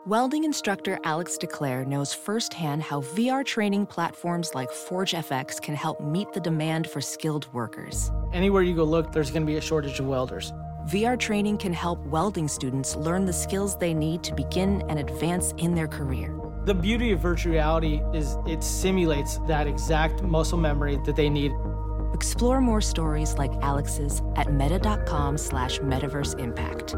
[0.08, 6.32] Welding instructor Alex DeClaire knows firsthand how VR training platforms like ForgeFX can help meet
[6.32, 8.10] the demand for skilled workers.
[8.32, 10.54] Anywhere you go look, there's going to be a shortage of welders.
[10.86, 15.54] VR training can help welding students learn the skills they need to begin and advance
[15.58, 16.34] in their career.
[16.67, 21.53] The beauty of virtual reality is it simulates that exact muscle memory that they need.
[22.13, 26.93] Explore more stories like Alex's at meta.com slash metaverse impact.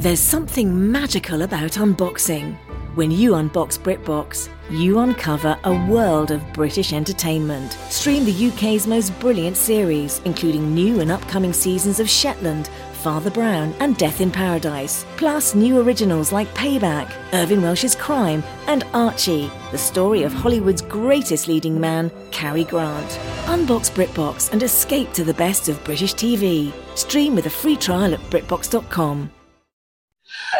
[0.00, 2.58] There's something magical about unboxing.
[2.96, 7.72] When you unbox BritBox, you uncover a world of British entertainment.
[7.88, 12.68] Stream the UK's most brilliant series, including new and upcoming seasons of Shetland,
[13.02, 18.84] Father Brown and Death in Paradise, plus new originals like Payback, Irvine Welsh's Crime, and
[18.94, 23.10] Archie, the story of Hollywood's greatest leading man, Cary Grant.
[23.46, 26.72] Unbox BritBox and escape to the best of British TV.
[26.96, 29.32] Stream with a free trial at BritBox.com.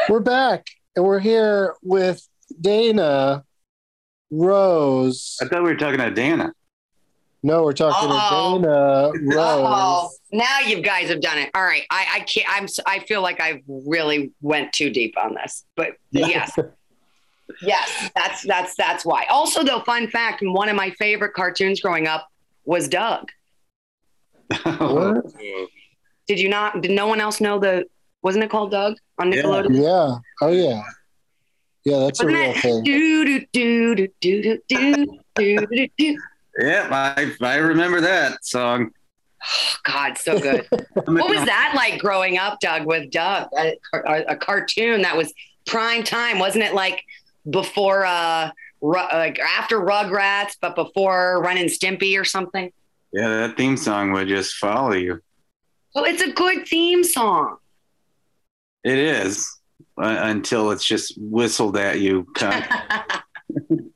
[0.08, 2.26] We're back and we're here with
[2.60, 3.44] Dana
[4.32, 5.38] Rose.
[5.40, 6.52] I thought we were talking to Dana.
[7.42, 8.62] No, we're talking Uh-oh.
[8.62, 11.50] to Dana Oh, now you guys have done it.
[11.54, 12.46] All right, I, I can't.
[12.48, 12.64] I'm.
[12.64, 16.52] s- I feel like I really went too deep on this, but yes,
[17.62, 19.24] yes, that's that's that's why.
[19.28, 22.28] Also, though, fun fact: one of my favorite cartoons growing up
[22.64, 23.28] was Doug.
[24.64, 25.24] What?
[26.28, 26.80] Did you not?
[26.80, 27.86] Did no one else know the?
[28.22, 29.82] Wasn't it called Doug on Nickelodeon?
[29.82, 30.18] Yeah.
[30.46, 30.80] Oh yeah.
[31.84, 32.56] Yeah, that's a Wasn't real it?
[32.58, 32.84] thing.
[32.84, 36.18] Do do do do do do do do do.
[36.58, 38.90] Yeah, I, I remember that song.
[39.44, 40.66] Oh, God, so good.
[40.94, 43.48] what was that like growing up, Doug, with Doug?
[43.56, 45.32] A, a, a cartoon that was
[45.66, 46.74] prime time, wasn't it?
[46.74, 47.04] Like
[47.48, 48.50] before, uh,
[48.82, 52.72] Ru- like after Rugrats, but before Ren and Stimpy or something.
[53.12, 55.20] Yeah, that theme song would just follow you.
[55.94, 57.58] Well, it's a good theme song.
[58.82, 59.48] It is
[59.98, 62.64] uh, until it's just whistled at you con-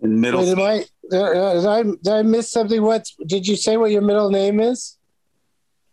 [0.00, 0.40] in middle.
[0.40, 0.84] Wait, am I,
[1.16, 2.82] uh, did I did I miss something?
[2.82, 3.76] What did you say?
[3.76, 4.96] What your middle name is?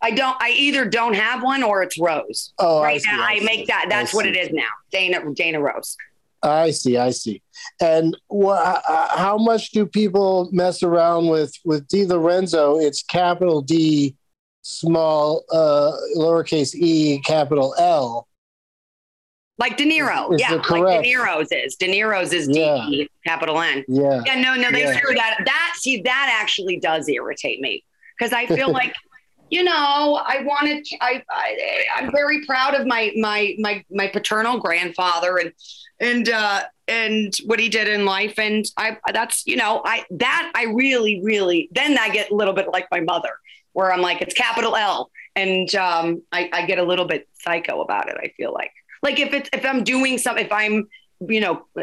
[0.02, 0.36] I don't.
[0.40, 2.52] I either don't have one or it's Rose.
[2.58, 3.84] Oh, right see, now, I, see, make that.
[3.86, 4.30] I That's what see.
[4.30, 4.68] it is now.
[4.92, 5.96] Dana Dana Rose.
[6.42, 7.42] I see, I see.
[7.80, 12.80] And wha- uh, how much do people mess around with with DeLorenzo?
[12.80, 14.14] It's capital D,
[14.62, 18.28] small uh, lowercase e, capital L.
[19.58, 20.34] Like De Niro.
[20.34, 21.02] Is yeah, like?
[21.02, 21.76] De Niro's is.
[21.76, 22.86] De Niro's is Yeah.
[22.88, 23.84] D capital N.
[23.88, 24.98] Yeah, Yeah, no, no, they Yeah.
[24.98, 25.42] threw that.
[25.44, 27.82] That see, that actually does irritate me
[28.18, 28.94] because I feel like,
[29.48, 30.86] you know, I wanted.
[31.00, 35.52] I, I I'm very proud of my my my my paternal grandfather and
[36.00, 40.52] and uh and what he did in life and I that's you know I that
[40.54, 43.30] I really really then I get a little bit like my mother
[43.72, 47.80] where I'm like it's capital L and um I, I get a little bit psycho
[47.80, 48.16] about it.
[48.22, 50.88] I feel like like if it's if I'm doing something if I'm
[51.20, 51.82] you know, uh,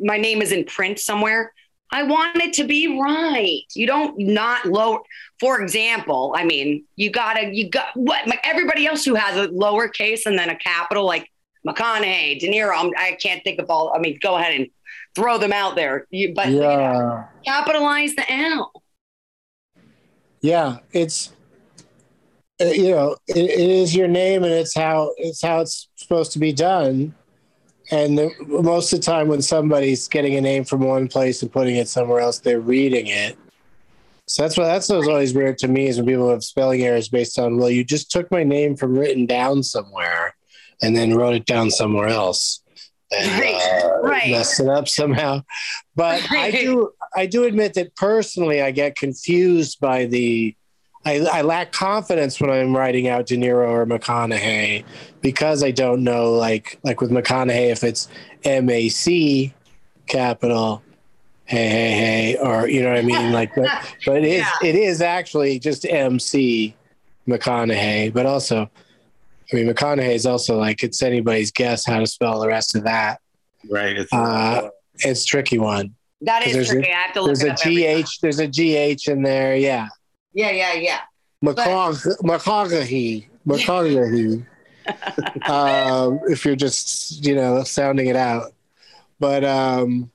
[0.00, 1.52] my name is in print somewhere.
[1.92, 3.64] I want it to be right.
[3.74, 5.00] You don't not lower.
[5.40, 8.28] For example, I mean, you gotta, you got what?
[8.44, 11.28] Everybody else who has a lowercase and then a capital, like
[11.66, 12.72] McConaughey, De Niro.
[12.76, 13.92] I'm, I can't think of all.
[13.94, 14.68] I mean, go ahead and
[15.16, 16.06] throw them out there.
[16.10, 18.72] You, but you know, yeah, capitalize the L.
[20.40, 20.78] yeah.
[20.92, 21.32] It's
[22.60, 26.38] you know, it, it is your name, and it's how it's how it's supposed to
[26.38, 27.14] be done.
[27.92, 31.50] And the, most of the time, when somebody's getting a name from one place and
[31.50, 33.36] putting it somewhere else, they're reading it.
[34.28, 37.08] So that's what that's what's always weird to me is when people have spelling errors
[37.08, 40.36] based on well, you just took my name from written down somewhere,
[40.82, 42.62] and then wrote it down somewhere else,
[43.10, 44.30] and Right, uh, right.
[44.30, 45.42] messed it up somehow.
[45.96, 50.54] But I do I do admit that personally, I get confused by the.
[51.04, 54.84] I, I lack confidence when I'm writing out De Niro or McConaughey
[55.22, 58.08] because I don't know, like like with McConaughey, if it's
[58.44, 59.54] M A C
[60.06, 60.82] capital,
[61.46, 63.68] hey hey hey, or you know what I mean, like but
[64.04, 64.68] but it is Yeah.
[64.68, 66.74] it is actually just M C
[67.26, 68.70] McConaughey, but also,
[69.52, 72.84] I mean McConaughey is also like it's anybody's guess how to spell the rest of
[72.84, 73.20] that.
[73.70, 73.96] Right.
[73.96, 75.94] It's Uh, it's a tricky one.
[76.22, 76.92] That is There's a- tricky.
[76.92, 77.60] I have to look There's it a up.
[77.66, 78.02] every.
[78.02, 78.08] GH.
[78.20, 79.56] There's a GH in there.
[79.56, 79.88] Yeah.
[80.32, 81.00] Yeah, yeah, yeah.
[81.44, 84.46] McConaughey, McConaughey, McConaughey.
[85.48, 88.52] um, if you're just you know sounding it out,
[89.18, 90.10] but um,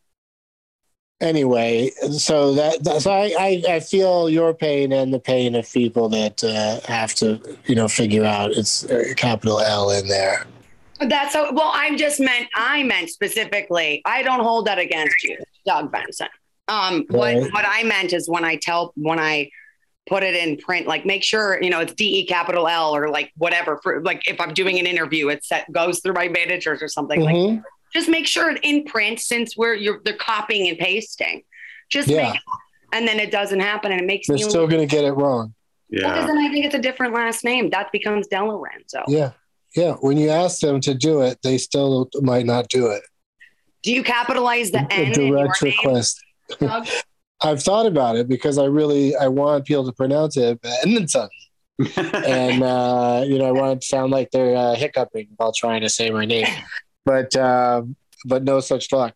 [1.22, 5.72] anyway, so that, that so I, I I feel your pain and the pain of
[5.72, 10.46] people that uh, have to you know figure out it's a capital L in there.
[11.00, 11.52] That's so.
[11.52, 14.02] Well, I just meant I meant specifically.
[14.06, 16.28] I don't hold that against you, Doug Benson.
[16.68, 19.50] Um, what what I meant is when I tell when I
[20.08, 23.10] put it in print, like make sure you know it's D E capital L or
[23.10, 23.80] like whatever.
[23.84, 27.22] For like if I'm doing an interview, it set, goes through my managers or something.
[27.22, 27.64] Like Mhm.
[27.94, 31.44] just make sure it's in print since we're you're they're copying and pasting.
[31.90, 32.32] Just Yeah.
[32.32, 32.40] make,
[32.94, 35.54] and then it doesn't happen, and it makes They're still going to get it wrong.
[35.92, 36.28] Well, 'cause yeah.
[36.28, 37.70] then I think it's a different last name.
[37.70, 39.04] That becomes De Lorenzo.
[39.08, 39.32] Yeah,
[39.76, 39.94] yeah.
[40.02, 43.04] When you ask them to do it, they still might not do it.
[43.84, 45.74] Do you capitalize the A N in your direct name?
[45.78, 46.20] request.
[47.46, 47.52] Doug?
[47.52, 51.30] I've thought about it because I really I want people to pronounce it Benson,
[51.98, 55.82] and uh, you know I want it to sound like they're uh, hiccuping while trying
[55.82, 56.48] to say my name,
[57.06, 59.16] but um, but no such luck.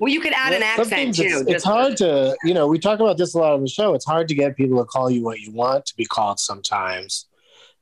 [0.00, 1.22] Well, you could add an accent too.
[1.22, 3.94] It's, it's hard to you know we talk about this a lot on the show.
[3.94, 7.26] It's hard to get people to call you what you want to be called sometimes,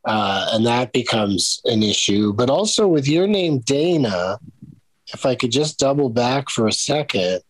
[0.05, 2.33] uh, and that becomes an issue.
[2.33, 4.39] But also with your name, Dana,
[5.13, 7.41] if I could just double back for a second,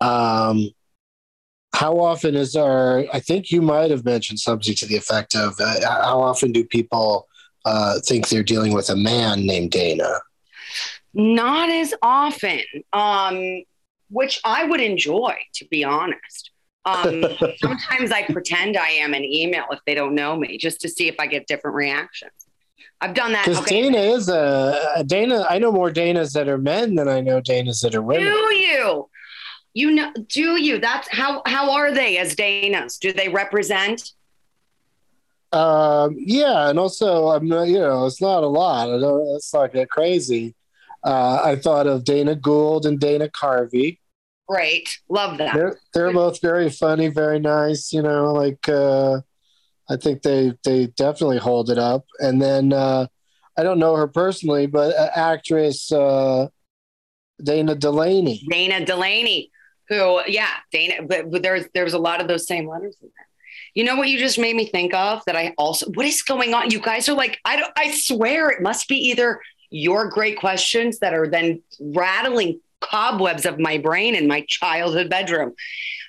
[0.00, 0.70] um,
[1.74, 3.04] how often is our?
[3.12, 6.64] I think you might have mentioned something to the effect of uh, how often do
[6.64, 7.28] people
[7.64, 10.20] uh, think they're dealing with a man named Dana?
[11.14, 12.60] Not as often,
[12.92, 13.62] um,
[14.10, 16.50] which I would enjoy, to be honest.
[16.84, 17.24] Um,
[17.58, 21.08] sometimes I pretend I am an email if they don't know me, just to see
[21.08, 22.32] if I get different reactions.
[23.00, 23.44] I've done that.
[23.44, 23.82] Because Okay.
[23.82, 25.46] Dana is a, a Dana.
[25.48, 28.24] I know more Danas that are men than I know Danas that are women.
[28.24, 29.08] Do you?
[29.78, 30.12] You know?
[30.28, 30.80] Do you?
[30.80, 31.40] That's how.
[31.46, 32.98] How are they as Danas?
[32.98, 34.10] Do they represent?
[35.52, 38.88] Um, yeah, and also I'm not, you know, it's not a lot.
[38.88, 39.36] I don't.
[39.36, 40.56] It's not that crazy.
[41.04, 43.98] Uh, I thought of Dana Gould and Dana Carvey.
[44.48, 45.54] Great, love that.
[45.54, 47.92] They're they're both very funny, very nice.
[47.92, 49.20] You know, like uh,
[49.88, 52.04] I think they they definitely hold it up.
[52.18, 53.06] And then uh,
[53.56, 56.48] I don't know her personally, but uh, actress uh,
[57.42, 58.44] Dana Delany.
[58.50, 59.52] Dana Delany,
[59.88, 63.26] who, yeah, Dana, but, but there's there's a lot of those same letters in there.
[63.74, 66.54] You know what you just made me think of that I also what is going
[66.54, 66.70] on?
[66.70, 70.98] You guys are like, I don't I swear it must be either your great questions
[71.00, 75.54] that are then rattling cobwebs of my brain in my childhood bedroom.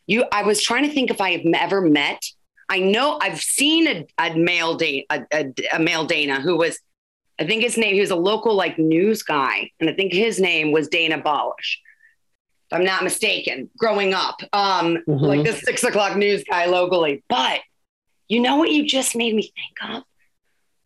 [0.08, 2.24] You I was trying to think if I have ever met.
[2.72, 6.80] I know I've seen a, a male Dana, a, a, a male Dana who was
[7.40, 10.40] I think his name, he was a local like news guy, and I think his
[10.40, 11.78] name was Dana Bolish.
[12.72, 15.22] If I'm not mistaken, growing up, um, Mhm.
[15.22, 17.24] like the six o'clock news guy locally.
[17.28, 17.62] But
[18.28, 20.04] you know what you just made me think of?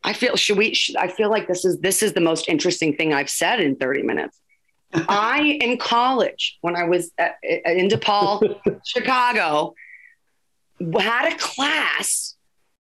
[0.01, 0.73] I feel should we?
[0.73, 3.75] Should, I feel like this is this is the most interesting thing I've said in
[3.75, 4.39] 30 minutes.
[5.09, 9.73] I in college when I was at, in DePaul, Chicago,
[10.97, 12.35] had a class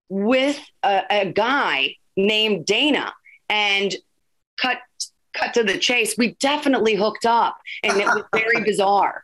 [0.07, 3.13] with a, a guy named Dana,
[3.49, 3.93] and
[4.57, 4.77] cut
[5.33, 6.15] cut to the chase.
[6.17, 9.23] We definitely hooked up, and it was very bizarre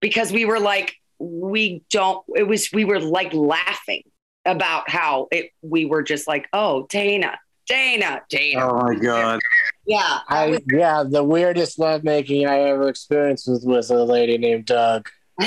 [0.00, 2.24] because we were like, we don't.
[2.34, 4.02] It was we were like laughing
[4.44, 5.50] about how it.
[5.62, 7.38] We were just like, oh, Dana,
[7.68, 8.68] Dana, Dana.
[8.68, 9.40] Oh my god.
[9.86, 14.66] Yeah, I was- yeah, the weirdest lovemaking I ever experienced was with a lady named
[14.66, 15.08] Doug.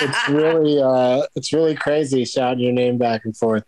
[0.00, 3.64] It's really uh it's really crazy shouting your name back and forth.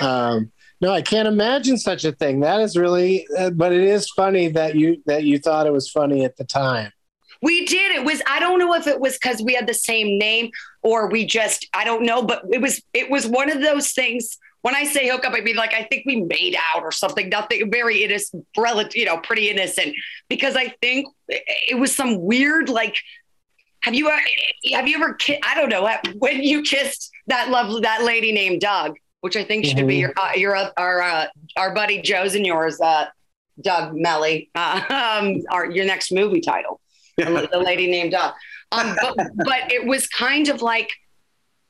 [0.00, 0.50] Um
[0.84, 2.40] no, I can't imagine such a thing.
[2.40, 5.88] That is really uh, but it is funny that you that you thought it was
[5.88, 6.92] funny at the time.
[7.40, 7.92] We did.
[7.92, 8.20] It was.
[8.26, 10.50] I don't know if it was because we had the same name
[10.82, 11.66] or we just.
[11.72, 12.82] I don't know, but it was.
[12.92, 14.36] It was one of those things.
[14.60, 17.30] When I say hookup, I mean like I think we made out or something.
[17.30, 19.94] Nothing very innocent, relative, you know, pretty innocent.
[20.28, 22.98] Because I think it was some weird like.
[23.84, 24.18] Have you uh,
[24.74, 25.16] have you ever?
[25.42, 29.64] I don't know when you kissed that love that lady named Doug, which I think
[29.64, 30.00] should be Mhm.
[30.00, 33.06] your uh, your uh, our uh, our buddy Joe's and yours, uh,
[33.62, 34.82] Doug Mellard, uh,
[35.22, 36.78] um, our your next movie title
[37.16, 38.34] the the lady named Doug.
[38.70, 40.90] Um, but, but it was kind of like,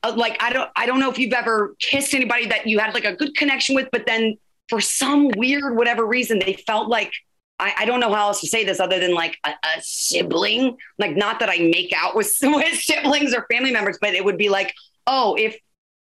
[0.03, 2.93] uh, like I don't, I don't know if you've ever kissed anybody that you had
[2.93, 4.37] like a good connection with, but then
[4.69, 7.13] for some weird whatever reason they felt like
[7.61, 10.77] I, I don't know how else to say this other than like a, a sibling.
[10.99, 14.39] Like not that I make out with, with siblings or family members, but it would
[14.39, 14.75] be like,
[15.07, 15.57] oh, if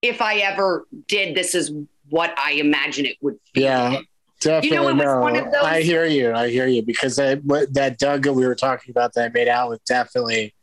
[0.03, 1.73] if I ever did, this is
[2.09, 3.65] what I imagine it would feel.
[3.65, 4.01] Yeah.
[4.41, 4.95] Definitely it was
[5.35, 5.51] no.
[5.51, 6.33] those- I hear you.
[6.33, 9.29] I hear you because I, what, that Doug that we were talking about that I
[9.29, 10.55] made out with definitely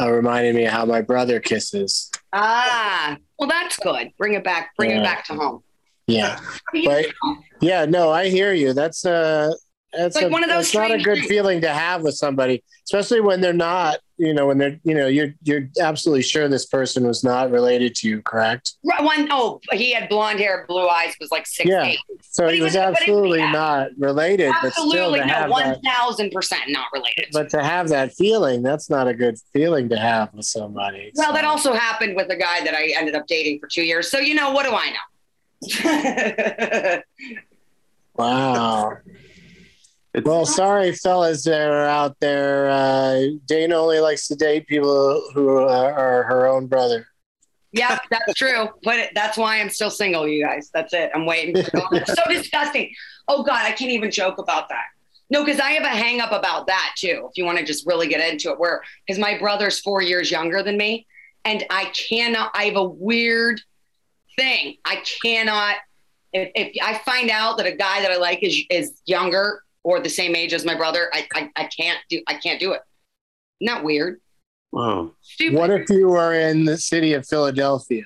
[0.00, 2.10] uh, reminded me of how my brother kisses.
[2.32, 4.12] Ah, well, that's good.
[4.16, 4.70] Bring it back.
[4.76, 5.00] Bring Yeah.
[5.00, 5.62] it back to home.
[6.06, 6.40] Yeah.
[6.72, 7.06] But
[7.60, 8.72] yeah, no, I hear you.
[8.72, 9.52] That's uh
[9.92, 11.26] that's Like a, one of those that's not a good things.
[11.28, 15.06] feeling to have with somebody, especially when they're not, you know, when they're, you know,
[15.06, 18.74] you're you're absolutely sure this person was not related to you, correct?
[18.84, 21.84] Right, One, oh, he had blonde hair, blue eyes, was like six Yeah.
[21.84, 21.98] eight.
[22.20, 23.50] So he he was was- absolutely yeah.
[23.52, 25.50] not related, but still Absolutely, no, have
[25.84, 27.28] thousand percent not related.
[27.32, 31.10] but to have that feeling, that's not a good feeling to have with somebody.
[31.16, 33.82] well, So- that also happened with a guy that I ended up dating for two
[33.82, 34.10] years.
[34.10, 34.96] So you know, what do I know?
[38.14, 38.98] Wow.
[40.14, 42.70] It's, Well, sorry, fellas that are out there.
[42.70, 47.06] Uh, Dana only likes to date people who are, are her own brother.
[47.72, 48.68] Yeah, that's true.
[48.82, 50.70] But it, that's why I'm still single, you guys.
[50.74, 51.10] That's it.
[51.14, 51.62] I'm waiting.
[51.62, 52.92] For so disgusting.
[53.28, 54.86] Oh God, I can't even joke about that.
[55.30, 57.28] No, because I have a hang up about that too.
[57.30, 60.30] If you want to just really get into it, where because my brother's four years
[60.30, 61.06] younger than me,
[61.44, 62.50] and I cannot.
[62.54, 63.62] I have a weird
[64.36, 64.76] thing.
[64.84, 65.76] I cannot.
[66.32, 70.00] If, if I find out that a guy that I like is is younger or
[70.00, 72.22] the same age as my brother, I I, I can't do.
[72.26, 72.82] I can't do it.
[73.60, 74.20] Not weird.
[74.72, 75.12] Wow.
[75.20, 75.58] Stupid.
[75.58, 78.04] What if you were in the city of Philadelphia?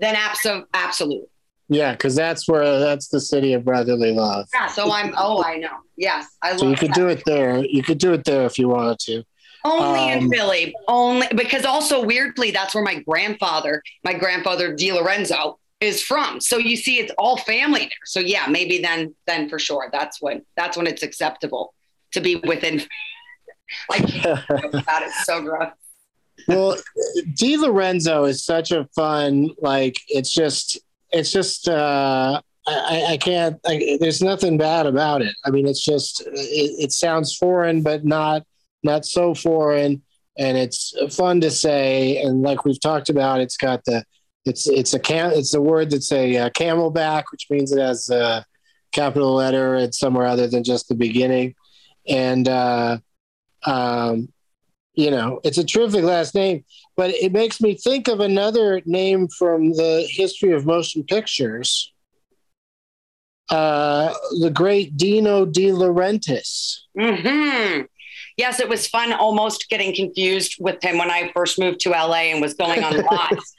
[0.00, 1.26] then abso- absolutely.
[1.68, 4.46] Yeah, because that's where that's the city of brotherly love.
[4.54, 5.12] Yeah, so I'm.
[5.18, 5.76] Oh, I know.
[5.96, 6.60] Yes, I love.
[6.60, 6.94] So you could that.
[6.94, 7.58] do it there.
[7.64, 9.24] You could do it there if you wanted to.
[9.64, 10.74] Only in Um, Philly.
[10.86, 16.40] Only because also weirdly, that's where my grandfather, my grandfather DeLorenzo, is from.
[16.40, 17.88] So you see, it's all family there.
[18.04, 21.74] So yeah, maybe then, then for sure, that's when that's when it's acceptable
[22.12, 22.82] to be within.
[23.90, 25.12] like about it.
[25.24, 25.70] So gross.
[26.46, 26.76] well,
[27.34, 30.78] DeLorenzo is such a fun, like it's just,
[31.12, 35.34] it's just, uh, I, I can't, I, there's nothing bad about it.
[35.44, 38.46] I mean, it's just, it, it sounds foreign, but not,
[38.82, 40.02] not so foreign.
[40.38, 42.22] And it's fun to say.
[42.22, 44.04] And like we've talked about, it's got the,
[44.48, 48.10] it's, it's a cam, it's a word that's a, uh camelback, which means it has
[48.10, 48.44] a
[48.92, 51.54] capital letter and somewhere other than just the beginning.
[52.08, 52.98] And, uh,
[53.66, 54.32] um,
[54.94, 56.64] you know, it's a terrific last name,
[56.96, 61.92] but it makes me think of another name from the history of motion pictures.
[63.48, 66.80] Uh, the great Dino De Laurentiis.
[66.98, 67.82] hmm
[68.36, 72.30] Yes, it was fun almost getting confused with him when I first moved to LA
[72.30, 73.54] and was going on lots.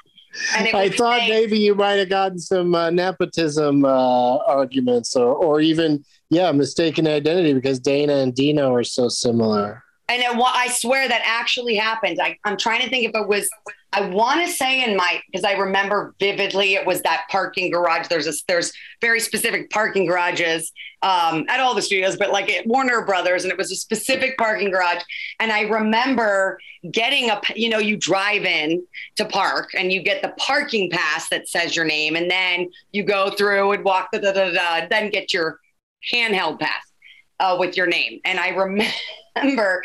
[0.54, 5.60] I thought saying- maybe you might have gotten some uh, nepotism uh, arguments or, or
[5.62, 9.84] even, yeah, mistaken identity because Dana and Dino are so similar.
[10.08, 12.20] And it, wa- I swear that actually happened.
[12.22, 13.50] I, I'm trying to think if it was,
[13.92, 18.08] I want to say in my, because I remember vividly it was that parking garage.
[18.08, 18.72] There's a, there's
[19.02, 20.72] very specific parking garages
[21.02, 24.38] um, at all the studios, but like at Warner Brothers, and it was a specific
[24.38, 25.02] parking garage.
[25.40, 26.60] And I remember
[26.92, 28.86] getting a, you know, you drive in
[29.16, 33.04] to park and you get the parking pass that says your name, and then you
[33.04, 35.60] go through and walk the da da da, then get your
[36.14, 36.84] handheld pass
[37.40, 38.20] uh, with your name.
[38.24, 39.84] And I remember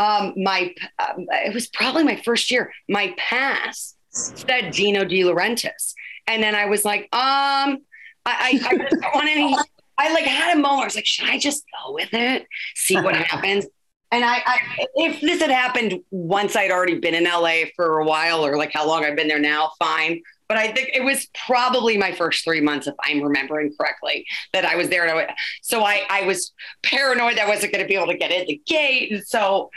[0.00, 5.94] um, my, um, it was probably my first year, my pass said Dino De Laurentiis.
[6.26, 7.78] And then I was like, um,
[8.24, 9.54] I, I, I just don't want any,
[9.98, 10.82] I like had a moment.
[10.82, 12.46] I was like, should I just go with it?
[12.74, 13.66] See what happens.
[14.10, 14.58] And I, I,
[14.94, 18.72] if this had happened once I'd already been in LA for a while, or like
[18.72, 20.22] how long I've been there now, fine.
[20.48, 24.64] But I think it was probably my first three months, if I'm remembering correctly, that
[24.64, 25.06] I was there.
[25.06, 28.18] And I, so I, I was paranoid that I wasn't going to be able to
[28.18, 29.12] get in the gate.
[29.12, 29.70] And so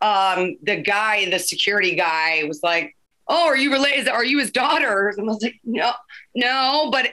[0.00, 2.96] um, the guy, the security guy, was like,
[3.28, 4.08] "Oh, are you related?
[4.08, 5.92] Are you his daughter?" And I was like, "No,
[6.34, 7.10] no, but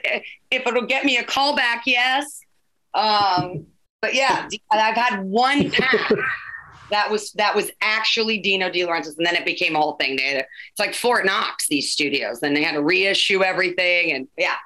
[0.50, 2.40] if it'll get me a call back, yes."
[2.94, 3.66] Um,
[4.00, 6.12] but yeah, I've had one pass
[6.90, 10.16] that was that was actually Dino De Laurentiis, and then it became a whole thing.
[10.16, 12.40] They it's like Fort Knox, these studios.
[12.42, 14.56] and they had to reissue everything, and yeah,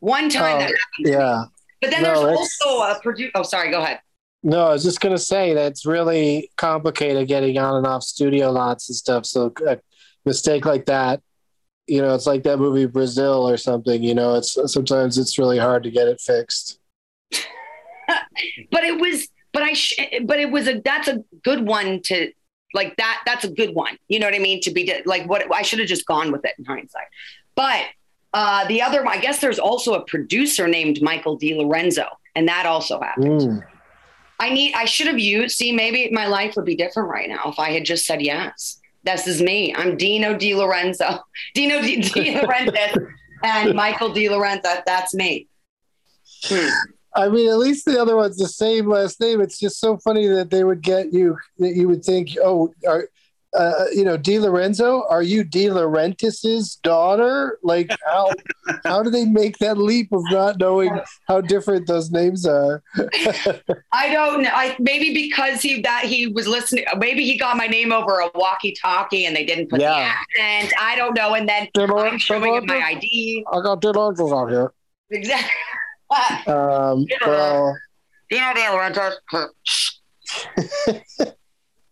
[0.00, 0.78] one time Oh, that happened.
[0.98, 1.44] Yeah.
[1.80, 3.32] But then No, there's also a producer.
[3.34, 4.00] Oh, sorry, go ahead.
[4.44, 8.88] No, I was just gonna say that's really complicated getting on and off studio lots
[8.88, 9.24] and stuff.
[9.26, 9.78] So a
[10.26, 11.22] mistake like that,
[11.86, 14.02] you know, it's like that movie Brazil or something.
[14.02, 16.78] You know, it's sometimes it's really hard to get it fixed.
[18.70, 22.30] but it was but i sh- but it was a that's a good one to
[22.74, 25.50] like that that's a good one you know what i mean to be like what
[25.54, 27.06] i should have just gone with it in hindsight
[27.54, 27.84] but
[28.34, 31.54] uh the other i guess there's also a producer named michael D.
[31.54, 33.62] lorenzo and that also happened Mm.
[34.40, 37.42] I need i should have used see maybe my life would be different right now
[37.46, 41.18] if i had just said yes this is me i'm dino di lorenzo
[41.54, 43.06] dino di, di lorenzo
[43.42, 45.46] and michael di lorenzo that's me
[46.46, 46.68] Hmm.
[47.16, 49.40] I mean, at least the other one's the same last name.
[49.40, 53.08] It's just so funny that they would get you that you would think, oh, are
[53.56, 55.04] uh, you know, DeLorenzo?
[55.10, 57.58] Are you De Laurentiis's daughter?
[57.62, 58.30] Like, how
[58.84, 60.98] how do they make that leap of not knowing
[61.28, 62.82] how different those names are?
[63.92, 64.50] I don't know.
[64.52, 66.84] I maybe because he that he was listening.
[66.98, 69.94] Maybe he got my name over a walkie-talkie and they didn't put Yeah.
[69.94, 70.00] the
[70.40, 70.72] accent.
[70.80, 71.34] I don't know.
[71.34, 73.44] And then Di Lor- I'm showing him my ID.
[73.52, 74.72] I got Di Lorenzo's out here.
[75.10, 75.50] Exactly.
[76.52, 77.16] Um, Yeah.
[77.26, 77.76] well,
[78.30, 79.14] You know, De Laurentiis.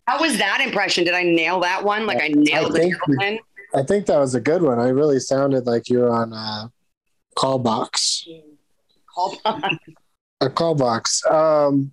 [0.07, 1.05] How was that impression?
[1.05, 2.07] Did I nail that one?
[2.07, 2.83] Like I nailed I it.
[2.83, 3.41] think we-
[3.75, 4.79] I think that was a good one.
[4.79, 6.71] I really sounded like you were on a
[7.37, 8.27] call box.
[9.15, 9.79] Hold on.
[10.43, 11.25] A call box.
[11.27, 11.93] Um,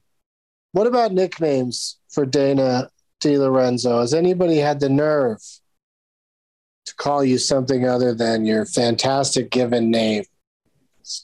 [0.74, 2.90] what about nicknames for Dana
[3.22, 4.02] DeLorenzo?
[4.02, 5.40] Has anybody had the nerve
[6.86, 10.24] to call you something other than your fantastic given name?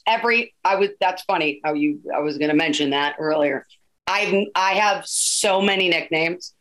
[0.06, 3.66] every I was that's funny how you I was going to mention that earlier.
[4.08, 6.54] I've I have so many nicknames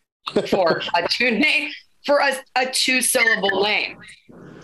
[0.50, 1.72] for a two name
[2.06, 3.98] for a, a two syllable name.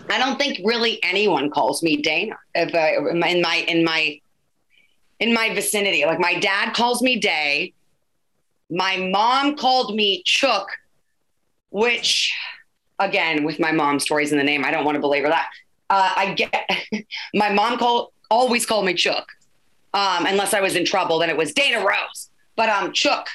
[0.08, 4.20] I don't think really anyone calls me Dana if in my in my
[5.20, 6.04] in my vicinity.
[6.04, 7.74] Like my dad calls me Day.
[8.70, 10.68] My mom called me Chook,
[11.70, 12.34] which
[12.98, 15.48] again with my mom's stories in the name, I don't want to belabor that.
[15.90, 16.70] Uh, I get
[17.34, 19.26] my mom called always called me Chook.
[19.94, 22.30] Um, unless I was in trouble, then it was Dana Rose.
[22.56, 23.26] But um, Chook.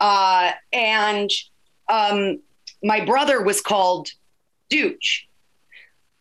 [0.00, 1.30] Uh, and
[1.90, 2.40] um,
[2.82, 4.08] my brother was called
[4.72, 5.22] Dooch.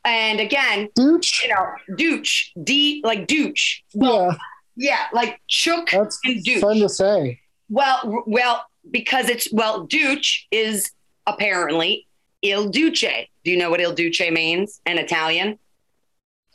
[0.05, 1.43] And again, Dooch?
[1.43, 3.81] you know, Dooch, D like Dooch.
[3.93, 4.35] Well,
[4.75, 6.61] Yeah, yeah, like Chook that's and Dooch.
[6.61, 7.39] fun to say.
[7.69, 10.91] Well, well, because it's well, Dooch is
[11.27, 12.07] apparently
[12.41, 13.01] Il Duce.
[13.43, 15.59] Do you know what Il Duce means in Italian?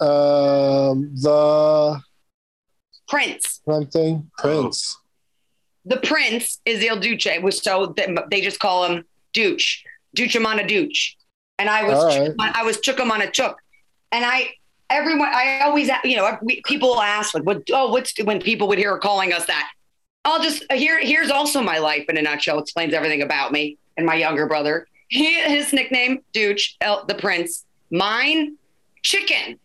[0.01, 2.01] Um, the
[3.07, 3.61] Prince.
[3.69, 4.97] something Prince.
[5.85, 7.41] The prince is Il Duce.
[7.43, 9.83] Was so th- they just call him Duce.
[10.17, 11.17] Ducemana Duce.
[11.59, 12.53] And I was right.
[12.55, 13.57] I was Chukamana Chuk.
[14.13, 14.55] And I
[14.91, 18.97] everyone I always you know people ask like what oh what's when people would hear
[18.99, 19.71] calling us that.
[20.25, 22.59] I'll just here here's also my life in a nutshell.
[22.59, 24.87] Explains everything about me and my younger brother.
[25.09, 27.65] He, his nickname Dooch, El, the Prince.
[27.91, 28.57] Mine,
[29.03, 29.59] Chicken.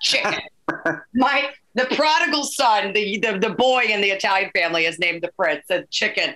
[0.00, 0.40] Chicken.
[1.14, 5.32] my the prodigal son, the, the the boy in the Italian family is named the
[5.32, 5.64] Prince.
[5.70, 6.34] A chicken.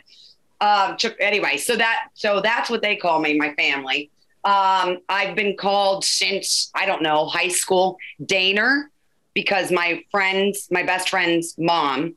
[0.61, 4.11] Um, anyway, so that so that's what they call me, my family.
[4.45, 8.85] Um, I've been called since I don't know high school Daner
[9.35, 12.15] because my friends, my best friend's mom,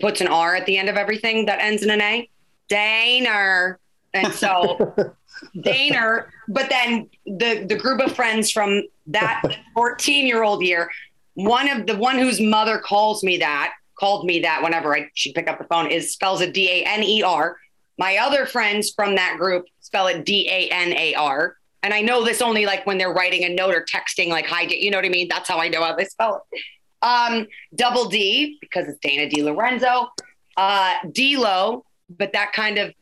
[0.00, 2.28] puts an R at the end of everything that ends in an A.
[2.68, 3.76] Daner.
[4.12, 4.94] And so
[5.56, 9.42] Daner, but then the the group of friends from that
[9.74, 10.90] 14 year old year,
[11.36, 15.32] one of the one whose mother calls me that, called me that whenever I she
[15.32, 17.58] pick up the phone is spells it D A N E R.
[17.98, 21.56] My other friends from that group spell it D A N A R.
[21.82, 24.62] And I know this only like when they're writing a note or texting, like hi,
[24.62, 25.28] you know what I mean?
[25.28, 26.60] That's how I know how they spell it.
[27.02, 30.08] Um, double D because it's Dana DeLorenzo.
[30.56, 32.94] Uh, D-Lo, but that kind of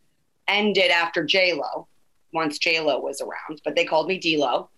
[0.49, 1.87] ended after J-Lo
[2.33, 4.69] once J-Lo was around, but they called me D-Lo.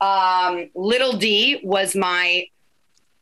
[0.00, 2.46] Um, Little D was my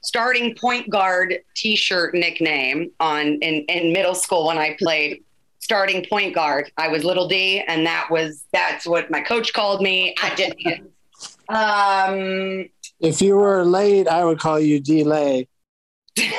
[0.02, 5.22] starting point guard t-shirt nickname on in, in middle school when I played
[5.58, 6.70] starting point guard.
[6.76, 10.14] I was Little D and that was that's what my coach called me.
[10.22, 10.92] I didn't
[11.48, 12.68] um
[13.00, 15.48] If you were late, I would call you delay.
[16.16, 16.30] Can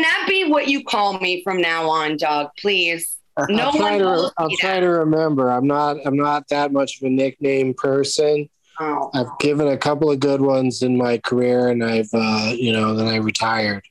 [0.00, 2.48] that be what you call me from now on, Doug?
[2.58, 3.18] Please.
[3.48, 4.32] No I'll try one to.
[4.36, 5.50] I'll try to remember.
[5.50, 5.96] I'm not.
[6.04, 8.48] I'm not that much of a nickname person.
[8.80, 9.10] Oh.
[9.14, 12.94] I've given a couple of good ones in my career, and I've, uh, you know,
[12.94, 13.84] then I retired.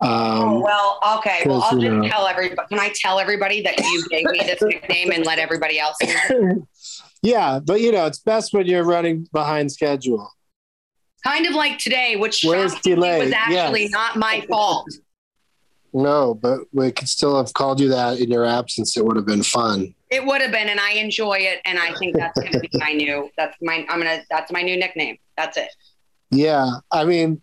[0.00, 1.42] Oh, Um, well, okay.
[1.46, 2.08] Well, I'll just know.
[2.08, 2.68] tell everybody.
[2.68, 6.66] Can I tell everybody that you gave me this nickname and let everybody else know?
[7.22, 10.30] yeah, but you know, it's best when you're running behind schedule.
[11.24, 13.90] Kind of like today, which was actually Yes.
[13.90, 14.86] not my fault.
[15.92, 18.96] No, but we could still have called you that in your absence.
[18.96, 19.94] It would have been fun.
[20.14, 22.92] It would have been, and I enjoy it, and I think that's gonna be my
[22.92, 23.30] new.
[23.36, 23.84] That's my.
[23.88, 24.22] I'm gonna.
[24.30, 25.18] That's my new nickname.
[25.36, 25.68] That's it.
[26.30, 27.42] Yeah, I mean,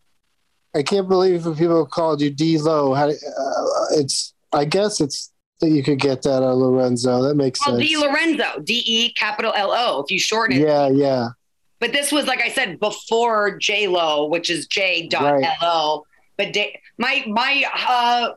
[0.73, 2.93] I can't believe when people called you D Low.
[2.93, 7.21] How, uh, it's, I guess it's that you could get that out of Lorenzo.
[7.23, 7.89] That makes Well, sense.
[7.89, 10.01] D Lorenzo, D E capital L O.
[10.03, 11.29] If you shorten it, yeah, yeah.
[11.79, 15.43] But this was, like I said, before J Lo, which is J dot Right.
[15.43, 16.05] L O.
[16.37, 16.55] But
[16.97, 18.29] my my uh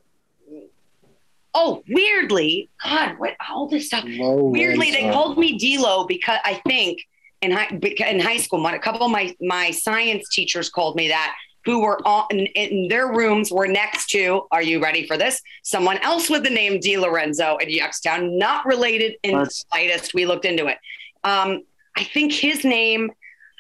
[1.55, 4.05] oh, weirdly, God, what all this stuff?
[4.51, 7.01] Weirdly, they called me D Lo because I think
[7.43, 7.69] in high
[8.09, 11.35] in high school, my, a couple of my my science teachers called me that.
[11.67, 14.43] Who were on in, in their rooms were next to?
[14.51, 15.41] Are you ready for this?
[15.63, 20.13] Someone else with the name D Lorenzo at Youngstown, not related in the slightest.
[20.13, 20.77] We looked into it.
[21.25, 21.63] Um,
[21.97, 23.11] I think his name,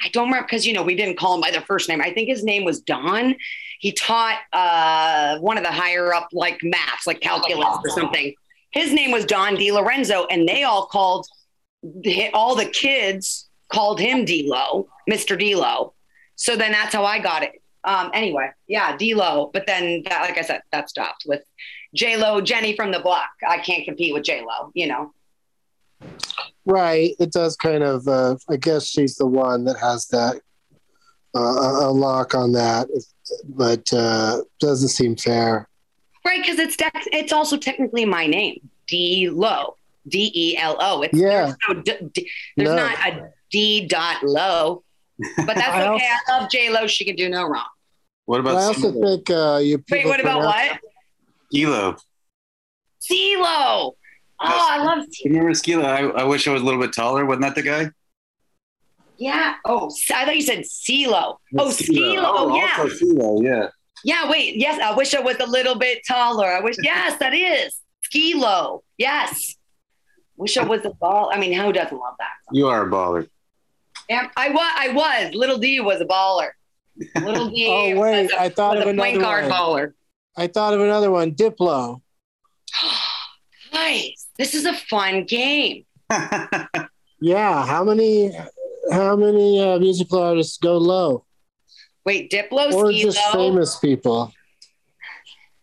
[0.04, 2.02] I don't remember because you know we didn't call him by their first name.
[2.02, 3.36] I think his name was Don.
[3.84, 8.32] He taught uh, one of the higher up like maths, like calculus or something.
[8.70, 11.26] His name was Don Di Lorenzo, and they all called
[12.32, 15.38] all the kids called him D-Lo, Mr.
[15.38, 15.92] D-Lo.
[16.34, 17.60] So then that's how I got it.
[17.84, 19.50] Um, anyway, yeah, D-Lo.
[19.52, 21.42] But then that, like I said, that stopped with
[21.94, 23.28] J-Lo, Jenny from the block.
[23.46, 25.12] I can't compete with J-Lo, you know.
[26.64, 27.14] Right.
[27.18, 28.08] It does kind of.
[28.08, 30.40] Uh, I guess she's the one that has that
[31.34, 32.88] uh, a lock on that,
[33.48, 35.68] but uh, doesn't seem fair.
[36.24, 39.76] Right, because it's dec- it's also technically my name, D Low,
[40.08, 41.02] D E L O.
[41.02, 41.52] It's Yeah.
[41.52, 42.76] there's, no d- d- there's No.
[42.76, 44.82] not a D dot low,
[45.38, 46.08] but that's I okay.
[46.28, 46.86] I love J Lo.
[46.86, 47.66] She can do no wrong.
[48.26, 49.16] What But I about also Skee-Lo?
[49.16, 49.84] think uh, you.
[49.90, 50.78] Wait, what about what?
[51.50, 51.96] Skee-Lo?
[53.00, 53.44] CeeLo.
[53.46, 53.96] Oh,
[54.40, 55.04] I love.
[55.22, 55.84] You remember Skee-Lo?
[55.84, 57.24] I, I wish I was a little bit taller.
[57.26, 57.90] Wasn't that the guy?
[59.18, 59.54] Yeah.
[59.64, 61.36] Oh, I thought you said CeeLo.
[61.58, 62.22] Oh, Skee-Lo.
[62.24, 62.76] Oh, yeah.
[62.78, 63.68] also Skee-Lo, yeah.
[64.04, 64.28] Yeah.
[64.30, 64.56] Wait.
[64.56, 64.80] Yes.
[64.80, 66.46] I wish I was a little bit taller.
[66.46, 66.76] I wish.
[66.82, 68.82] Yes, that is Skee-Lo.
[68.98, 69.56] Yes.
[70.36, 71.30] Wish I was a ball.
[71.32, 72.32] I mean, who doesn't love that?
[72.52, 73.28] You are a baller.
[74.08, 74.72] Yeah, I was.
[74.76, 75.34] I was.
[75.34, 76.50] Little D was a baller.
[77.22, 77.66] Little D.
[77.70, 79.50] Oh wait, was a- I thought of a point another guard one.
[79.52, 79.94] bowler.
[80.36, 81.32] I thought of another one.
[81.32, 82.00] Diplo.
[83.72, 84.28] Nice.
[84.38, 85.84] This is a fun game.
[87.20, 87.64] Yeah.
[87.64, 88.36] How many?
[88.90, 91.24] How many uh, musical artists go low,
[92.04, 94.32] Wait, Diplo, or just Skee-Lo, famous people?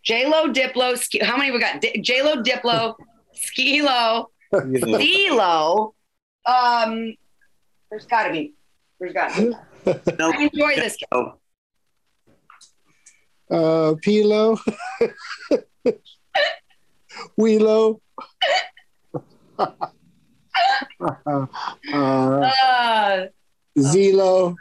[0.03, 1.83] J Lo, Diplo, Sk- how many we got?
[2.01, 2.95] J Lo, Diplo,
[3.33, 5.93] Skee-Lo, Zelo.
[6.45, 7.15] Um,
[7.89, 8.53] there's got to be.
[8.99, 9.49] There's got to be.
[10.17, 10.35] Nope.
[10.37, 10.97] I enjoy this.
[10.97, 11.07] game.
[11.11, 11.33] Oh,
[13.51, 14.57] Uh, Pilo.
[17.39, 17.99] Wheelo.
[20.99, 21.45] Uh,
[21.93, 23.25] Uh,
[23.77, 24.55] Zelo.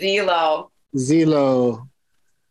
[0.00, 1.88] Zelo Zelo.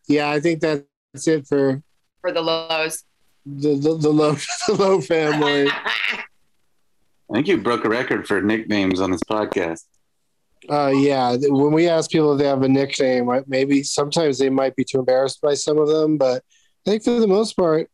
[0.07, 1.81] Yeah, I think that's it for
[2.21, 3.03] for the lows.
[3.45, 4.33] the the, the low
[4.67, 5.67] the low family.
[5.69, 9.85] I think you broke a record for nicknames on this podcast.
[10.69, 14.75] Uh, yeah, when we ask people if they have a nickname, maybe sometimes they might
[14.75, 16.43] be too embarrassed by some of them, but
[16.85, 17.89] I think for the most part,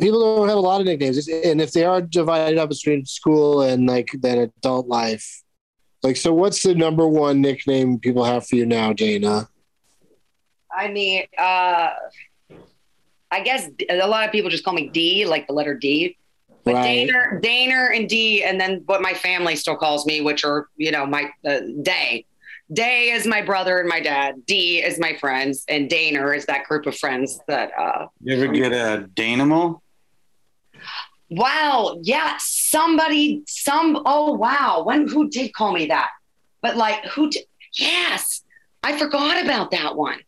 [0.00, 1.28] people don't have a lot of nicknames.
[1.28, 5.42] And if they are divided up between school and like then adult life,
[6.02, 9.48] like so, what's the number one nickname people have for you now, Dana?
[10.74, 11.90] I mean, uh,
[13.30, 16.16] I guess a lot of people just call me D, like the letter D.
[16.64, 17.08] But Right.
[17.08, 20.90] Daner, Daner, and D, and then what my family still calls me, which are you
[20.90, 22.26] know my uh, Day.
[22.72, 24.46] Day is my brother and my dad.
[24.46, 27.72] D is my friends, and Daner is that group of friends that.
[27.76, 29.80] uh You ever get a Danimal?
[31.30, 34.00] Wow, yeah, somebody, some.
[34.06, 36.10] Oh wow, when who did call me that?
[36.62, 37.30] But like who?
[37.30, 37.44] Did,
[37.78, 38.42] yes,
[38.84, 40.20] I forgot about that one.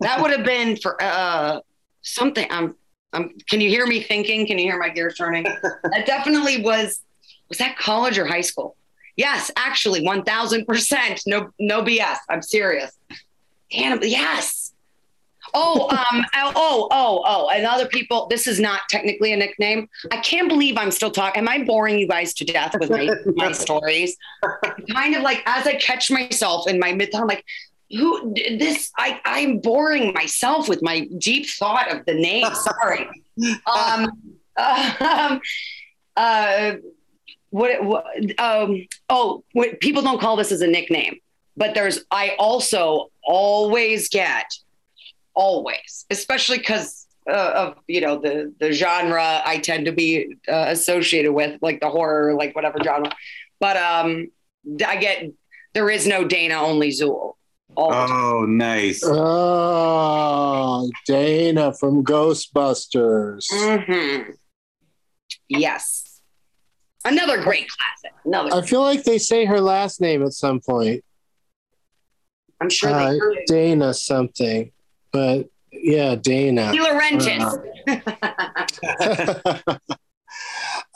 [0.00, 1.60] That would have been for uh
[2.00, 2.46] something.
[2.50, 2.76] I'm.
[3.12, 3.30] I'm.
[3.48, 4.46] Can you hear me thinking?
[4.46, 5.44] Can you hear my gears turning?
[5.44, 7.02] that definitely was.
[7.50, 8.76] Was that college or high school?
[9.16, 11.22] Yes, actually, one thousand percent.
[11.26, 12.16] No, no BS.
[12.28, 12.92] I'm serious.
[13.70, 14.72] Yes.
[15.52, 18.26] Oh, um, oh, oh, oh, and other people.
[18.28, 19.88] This is not technically a nickname.
[20.10, 21.40] I can't believe I'm still talking.
[21.40, 24.16] Am I boring you guys to death with my, my stories?
[24.92, 27.44] kind of like as I catch myself in my mid, I'm like,
[27.90, 28.90] who this?
[28.98, 32.46] I I'm boring myself with my deep thought of the name.
[32.54, 33.08] Sorry.
[33.66, 35.40] Um, um,
[36.16, 36.74] uh,
[37.54, 38.04] what, what
[38.40, 41.20] um, oh, what, people don't call this as a nickname,
[41.56, 44.46] but there's, I also always get,
[45.34, 50.66] always, especially because uh, of, you know, the, the genre I tend to be uh,
[50.68, 53.14] associated with, like the horror, like whatever genre.
[53.60, 54.32] But um,
[54.84, 55.30] I get,
[55.74, 57.34] there is no Dana, only Zuul.
[57.76, 58.10] All the time.
[58.10, 59.02] Oh, nice.
[59.04, 63.46] Oh, Dana from Ghostbusters.
[63.50, 64.34] Mhm.
[65.48, 66.03] Yes.
[67.04, 68.16] Another great classic.
[68.24, 68.54] Another.
[68.54, 71.04] I feel like they say her last name at some point.
[72.60, 73.46] I'm sure Uh, they heard it.
[73.46, 74.70] Dana something,
[75.12, 76.72] but yeah, Dana.
[76.72, 77.58] De Laurentiis.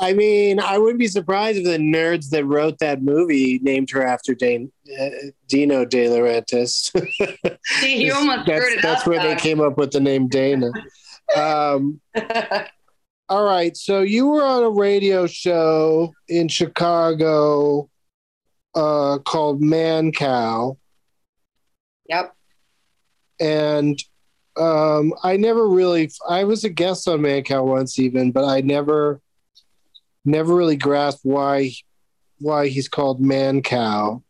[0.00, 4.02] I mean, I wouldn't be surprised if the nerds that wrote that movie named her
[4.04, 5.08] after Dane, uh,
[5.48, 6.92] Dino De Laurentiis.
[7.80, 9.06] See, you almost that's screwed it that's up.
[9.08, 10.70] where they came up with the name Dana.
[11.36, 12.00] Um,
[13.28, 17.90] all right, so you were on a radio show in Chicago
[18.74, 20.76] uh, called Mancow.
[22.08, 22.34] Yep.
[23.38, 24.02] and
[24.56, 26.10] um, I never really.
[26.28, 29.20] I was a guest on Mancow once, even, but I never,
[30.24, 31.72] never really grasped why,
[32.38, 34.22] why he's called Mancow.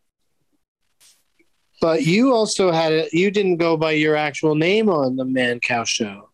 [1.81, 3.13] But you also had it.
[3.15, 6.28] You didn't go by your actual name on the Mancow show.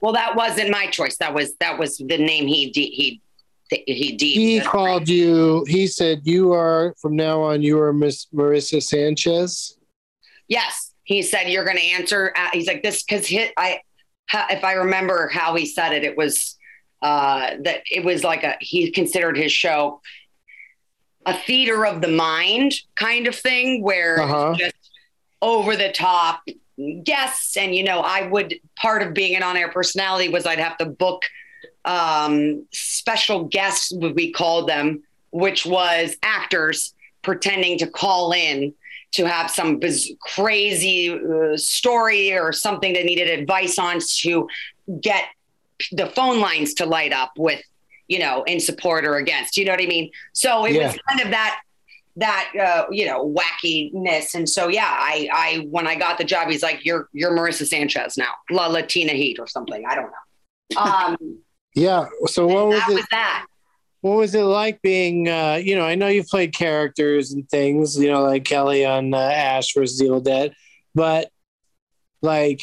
[0.00, 1.16] Well, that wasn't my choice.
[1.18, 3.20] That was that was the name he de- he
[3.68, 4.16] he.
[4.16, 5.64] He called you.
[5.68, 7.62] He said you are from now on.
[7.62, 9.76] You are Miss Marissa Sanchez.
[10.48, 12.32] Yes, he said you're going to answer.
[12.36, 13.80] Uh, he's like this because I,
[14.50, 16.56] if I remember how he said it, it was
[17.02, 20.00] uh, that it was like a he considered his show
[21.26, 24.50] a theater of the mind kind of thing where Uh-huh.
[24.52, 24.74] it's just
[25.42, 26.40] over the top
[27.02, 30.76] guests and you know I would part of being an on-air personality was I'd have
[30.78, 31.22] to book
[31.84, 38.72] um, special guests would we call them which was actors pretending to call in
[39.12, 44.48] to have some biz- crazy uh, story or something that needed advice on to
[45.00, 45.24] get
[45.92, 47.60] the phone lines to light up with,
[48.08, 49.56] you know, in support or against.
[49.56, 50.10] You know what I mean?
[50.32, 50.86] So it Yeah.
[50.86, 51.60] was kind of that
[52.16, 54.34] that uh, you know wackiness.
[54.34, 57.66] And so yeah, I I when I got the job, he's like, "You're you're Marissa
[57.66, 60.80] Sanchez now, La Latina Heat or something." I don't know.
[60.80, 61.16] Um,
[61.76, 62.06] Yeah.
[62.24, 62.94] So what was that it?
[62.94, 63.46] was that.
[64.00, 67.98] What was it like being, uh, you know, I know you've played characters and things,
[67.98, 70.54] you know, like Kelly on uh, Ash versus Evil Dead,
[70.94, 71.30] but
[72.22, 72.60] like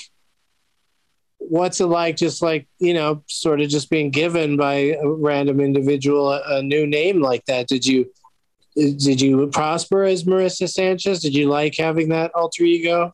[1.38, 5.60] what's it like just like you know sort of just being given by a random
[5.60, 8.10] individual a, a new name like that did you
[8.76, 13.14] did you prosper as marissa sanchez did you like having that alter ego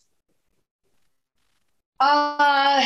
[2.00, 2.86] Uh,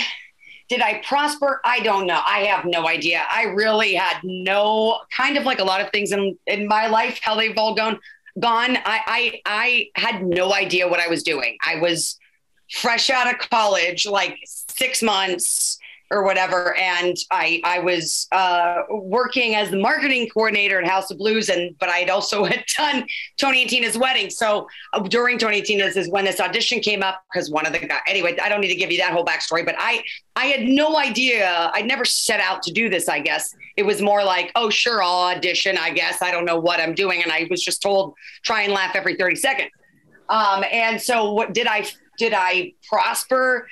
[0.69, 1.61] did I prosper?
[1.63, 2.21] I don't know.
[2.25, 3.23] I have no idea.
[3.29, 7.19] I really had no kind of like a lot of things in in my life,
[7.21, 7.99] how they've all gone
[8.39, 8.77] gone.
[8.77, 11.57] I I I had no idea what I was doing.
[11.63, 12.17] I was
[12.71, 15.77] fresh out of college, like six months
[16.13, 21.17] or whatever, and I I was uh, working as the marketing coordinator at House of
[21.17, 23.05] Blues, and but I had also had done
[23.37, 24.29] Tony and Tina's wedding.
[24.29, 27.73] So uh, during Tony and Tina's is when this audition came up because one of
[27.73, 28.01] the guys.
[28.07, 30.03] Anyway, I don't need to give you that whole backstory, but I
[30.35, 31.71] I had no idea.
[31.73, 33.09] I'd never set out to do this.
[33.09, 35.79] I guess it was more like, oh sure, I'll audition.
[35.79, 38.71] I guess I don't know what I'm doing, and I was just told try and
[38.71, 39.71] laugh every thirty seconds.
[40.29, 41.85] Um, and so what did I
[42.19, 43.67] did I prosper?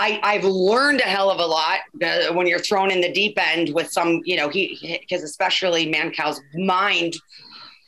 [0.00, 3.38] I, I've learned a hell of a lot uh, when you're thrown in the deep
[3.38, 7.16] end with some, you know, he because especially Mancow's mind,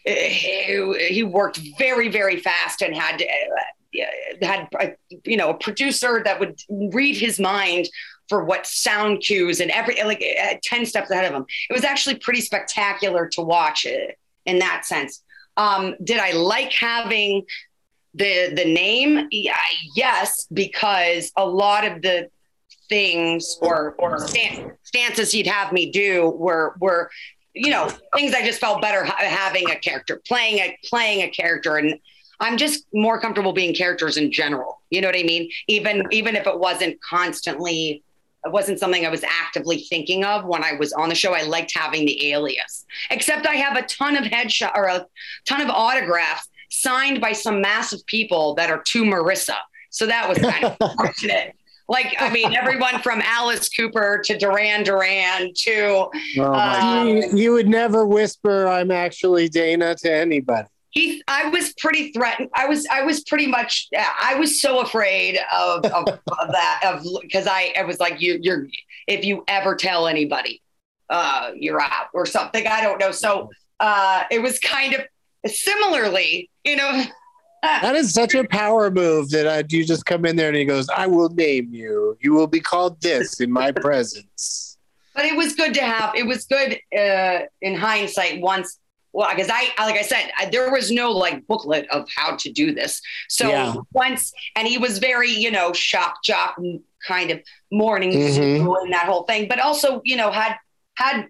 [0.05, 4.89] he, he worked very very fast and had uh, had uh,
[5.25, 7.89] you know a producer that would read his mind
[8.29, 11.47] for what sound cues and every like uh, ten steps ahead of him.
[11.71, 15.23] It was actually pretty spectacular to watch it in that sense.
[15.57, 17.47] Um, did I like having
[18.15, 22.29] the the name yes because a lot of the
[22.89, 24.19] things or or
[24.83, 27.11] stances he'd have me do were were
[27.55, 31.77] you know things i just felt better having a character playing a playing a character.
[31.77, 31.99] And
[32.41, 34.81] i'm just more comfortable being characters in general.
[34.91, 35.51] You know what i mean?
[35.69, 38.03] Even even if it wasn't constantly
[38.45, 41.33] it wasn't something I was actively thinking of when I was on the show.
[41.33, 45.07] I liked having the alias, except I have a ton of headshot or a
[45.47, 49.57] ton of autographs signed by some massive people that are to Marissa.
[49.91, 51.55] So that was kind of fortunate.
[51.87, 56.09] Like, I mean, everyone from Alice Cooper to Duran Duran to.
[56.39, 60.69] Oh um, you, you would never whisper, I'm actually Dana to anybody.
[60.91, 62.49] He, I was pretty threatened.
[62.55, 67.07] I was, I was pretty much, I was so afraid of, of, of that, of
[67.21, 68.69] because I, I was like, you, you're,
[69.07, 70.63] if you ever tell anybody,
[71.11, 72.67] uh, you're out or something.
[72.67, 73.11] I don't know.
[73.11, 73.51] So
[73.81, 75.03] uh, it was kind of
[75.47, 77.05] similarly, you know.
[77.63, 80.89] that is such a power move that you just come in there and he goes,
[80.89, 82.17] I will name you.
[82.21, 84.79] You will be called this in my presence.
[85.15, 86.15] But it was good to have.
[86.17, 88.79] It was good uh, in hindsight once
[89.13, 92.53] well because I like I said I, there was no like booklet of how to
[92.53, 93.01] do this.
[93.29, 93.75] So yeah.
[93.93, 96.57] once and he was very you know shock jock
[97.07, 97.41] kind of
[97.71, 98.67] morning mm-hmm.
[98.67, 100.57] and that whole thing, but also you know had
[100.95, 101.27] had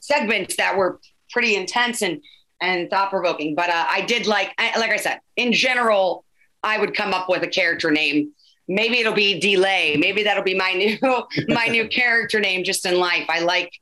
[0.00, 1.00] segments that were
[1.30, 2.22] pretty intense and
[2.60, 3.54] and thought provoking.
[3.54, 6.24] But uh, I did like like I said in general
[6.62, 8.32] I would come up with a character name.
[8.68, 9.96] Maybe it'll be delay.
[9.96, 10.98] Maybe that'll be my new
[11.48, 13.26] my new character name just in life.
[13.28, 13.72] I like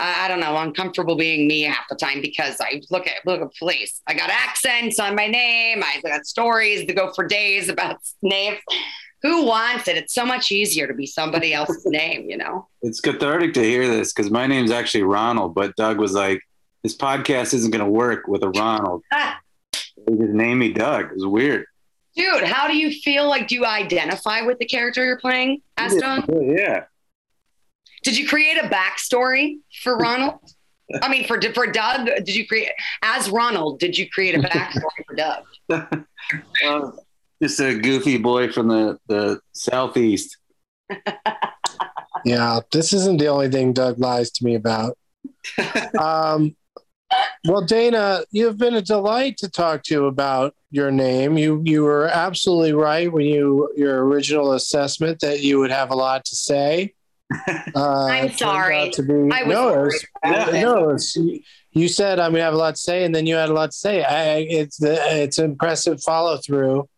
[0.00, 0.72] I don't know, I'm
[1.16, 4.00] being me half the time because I look at look at police.
[4.06, 5.82] I got accents on my name.
[5.82, 8.58] I got stories to go for days about names.
[9.22, 9.96] Who wants it?
[9.96, 12.68] It's so much easier to be somebody else's name, you know.
[12.82, 16.40] It's cathartic to hear this because my name's actually Ronald, but Doug was like,
[16.82, 19.02] "This podcast isn't going to work with a Ronald."
[20.08, 21.06] He just named me Doug.
[21.06, 21.66] It was weird.
[22.16, 23.28] Dude, how do you feel?
[23.28, 26.24] Like, do you identify with the character you're playing, Aston?
[26.56, 26.84] Yeah.
[28.02, 30.38] Did you create a backstory for Ronald?
[31.02, 32.70] I mean, for for Doug, did you create
[33.02, 33.78] as Ronald?
[33.80, 36.04] Did you create a backstory for Doug?
[36.62, 36.90] Uh,
[37.40, 40.36] just a goofy boy from the the southeast.
[42.24, 44.98] yeah, this isn't the only thing Doug lies to me about.
[45.98, 46.54] Um,
[47.46, 51.38] well, Dana, you've been a delight to talk to about your name.
[51.38, 55.96] You you were absolutely right when you your original assessment that you would have a
[55.96, 56.94] lot to say.
[57.76, 58.90] Uh, I'm sorry.
[58.90, 61.16] To be, I was no, was, no, was,
[61.72, 63.70] you said I'm gonna have a lot to say, and then you had a lot
[63.70, 64.02] to say.
[64.02, 66.88] I, it's the it's impressive follow through,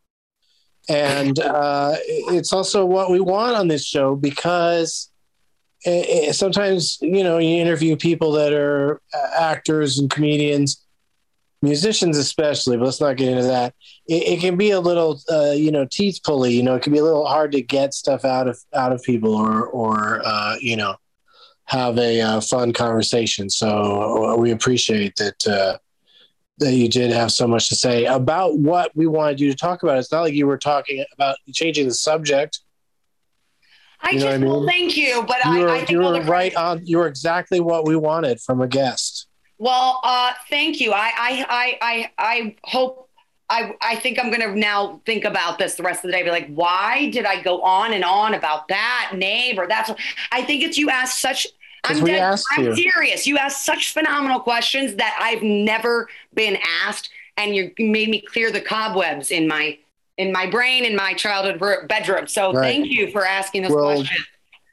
[0.89, 5.10] and uh, it's also what we want on this show because
[5.85, 10.85] it, it, sometimes you know you interview people that are uh, actors and comedians
[11.63, 13.75] musicians especially but let's not get into that.
[14.07, 16.93] It, it can be a little uh, you know teeth pulley you know it can
[16.93, 20.57] be a little hard to get stuff out of out of people or or uh,
[20.61, 20.97] you know
[21.71, 23.49] have a uh, fun conversation.
[23.49, 25.79] So uh, we appreciate that uh,
[26.59, 29.85] that you did have so much to say about what we wanted you to talk
[29.85, 29.97] about.
[29.99, 32.59] It's not like you were talking about changing the subject
[34.03, 34.51] I you just I mean?
[34.51, 36.85] well, thank you, but you were, I, I think you were right on.
[36.85, 39.27] You were exactly what we wanted from a guest.
[39.59, 40.93] Well, uh, thank you.
[40.93, 43.11] I, I, I, I, I hope
[43.51, 46.23] I, I think I'm going to now think about this the rest of the day.
[46.23, 49.91] Be like, why did I go on and on about that name or that's?
[50.31, 51.47] I think it's you ask such.
[51.85, 52.77] I'm, dead, asked I'm you.
[52.77, 53.27] serious.
[53.27, 58.51] You asked such phenomenal questions that I've never been asked, and you made me clear
[58.53, 59.79] the cobwebs in my
[60.17, 61.59] in my brain in my childhood
[61.89, 62.27] bedroom.
[62.27, 62.63] So Right.
[62.63, 64.27] thank you for asking this Well, questions.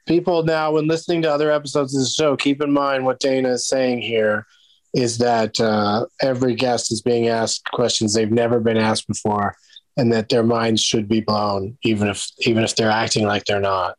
[0.06, 3.50] people now when listening to other episodes of the show keep in mind what dana
[3.50, 4.46] is saying here
[4.94, 9.54] is that uh, every guest is being asked questions they've never been asked before
[9.98, 13.60] and that their minds should be blown even if even if they're acting like they're
[13.60, 13.96] not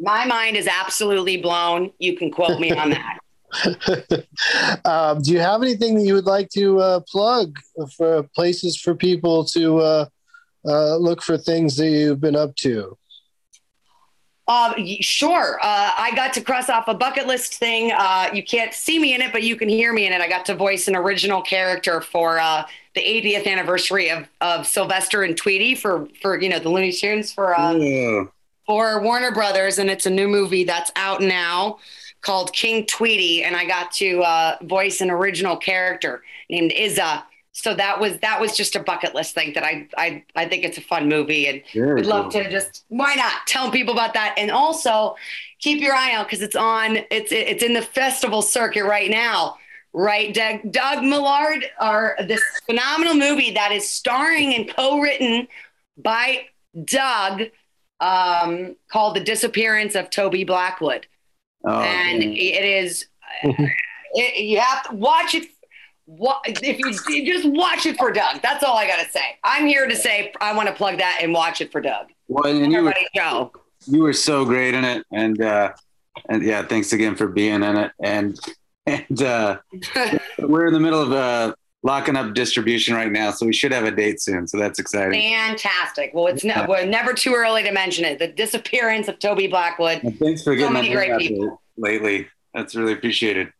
[0.00, 1.92] My mind is absolutely blown.
[2.00, 3.18] You can quote me on that.
[4.84, 7.56] um, do you have anything that you would like to uh, plug
[7.96, 10.06] for places for people to uh,
[10.66, 12.96] uh, look for things that you've been up to
[14.48, 15.58] Uh, sure.
[15.62, 17.92] Uh, I got to cross off a bucket list thing.
[17.96, 20.20] Uh, you can't see me in it, but you can hear me in it.
[20.20, 25.22] I got to voice an original character for uh, the 80th anniversary of, of Sylvester
[25.22, 28.24] and Tweety for, for you know the Looney Tunes for uh, Yeah.
[28.66, 31.78] for Warner Brothers, and it's a new movie that's out now
[32.20, 37.22] called King Tweety, and I got to uh, voice an original character named Izza.
[37.54, 40.64] So that was that was just a bucket list thing that I I I think
[40.64, 42.42] it's a fun movie and Very would love cool.
[42.44, 45.16] to just why not tell people about that and also
[45.58, 49.58] keep your eye out because it's on it's it's in the festival circuit right now.
[49.94, 55.46] Right, Doug, Doug Mellard, are this phenomenal movie that is starring and co-written
[55.98, 56.46] by
[56.86, 57.42] Doug,
[58.00, 61.06] um, called "The Disappearance of Toby Blackwood,"
[61.66, 62.32] Oh, and man.
[62.32, 63.04] it is.
[63.42, 65.46] it, you have to watch it.
[66.06, 68.42] What if you, you just watch it for Doug?
[68.42, 69.38] That's all I gotta say.
[69.44, 72.08] I'm here to say I want to plug that and watch it for Doug.
[72.28, 73.52] Well, and you were, go.
[73.86, 75.72] you were so great in it, and uh,
[76.28, 77.92] and yeah, thanks again for being in it.
[78.02, 78.38] And
[78.86, 79.58] and uh,
[80.38, 83.84] we're in the middle of uh, locking up distribution right now, so we should have
[83.84, 84.46] a date soon.
[84.46, 85.20] So that's exciting.
[85.20, 86.12] Fantastic.
[86.14, 88.18] Well, it's ne- well, never too early to mention it.
[88.18, 90.02] The disappearance of Toby Blackwood.
[90.02, 91.60] And thanks for getting many that great people.
[91.76, 92.28] lately.
[92.54, 93.52] That's really appreciated.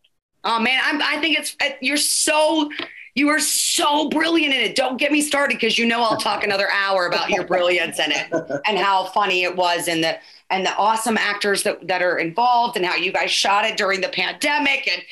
[0.45, 2.71] Oh man, I'm, I think it's you're so
[3.15, 4.75] you are so brilliant in it.
[4.75, 8.11] Don't get me started because you know I'll talk another hour about your brilliance in
[8.11, 8.33] it
[8.67, 10.19] and how funny it was and the
[10.51, 14.01] and the awesome actors that that are involved and how you guys shot it during
[14.01, 15.03] the pandemic and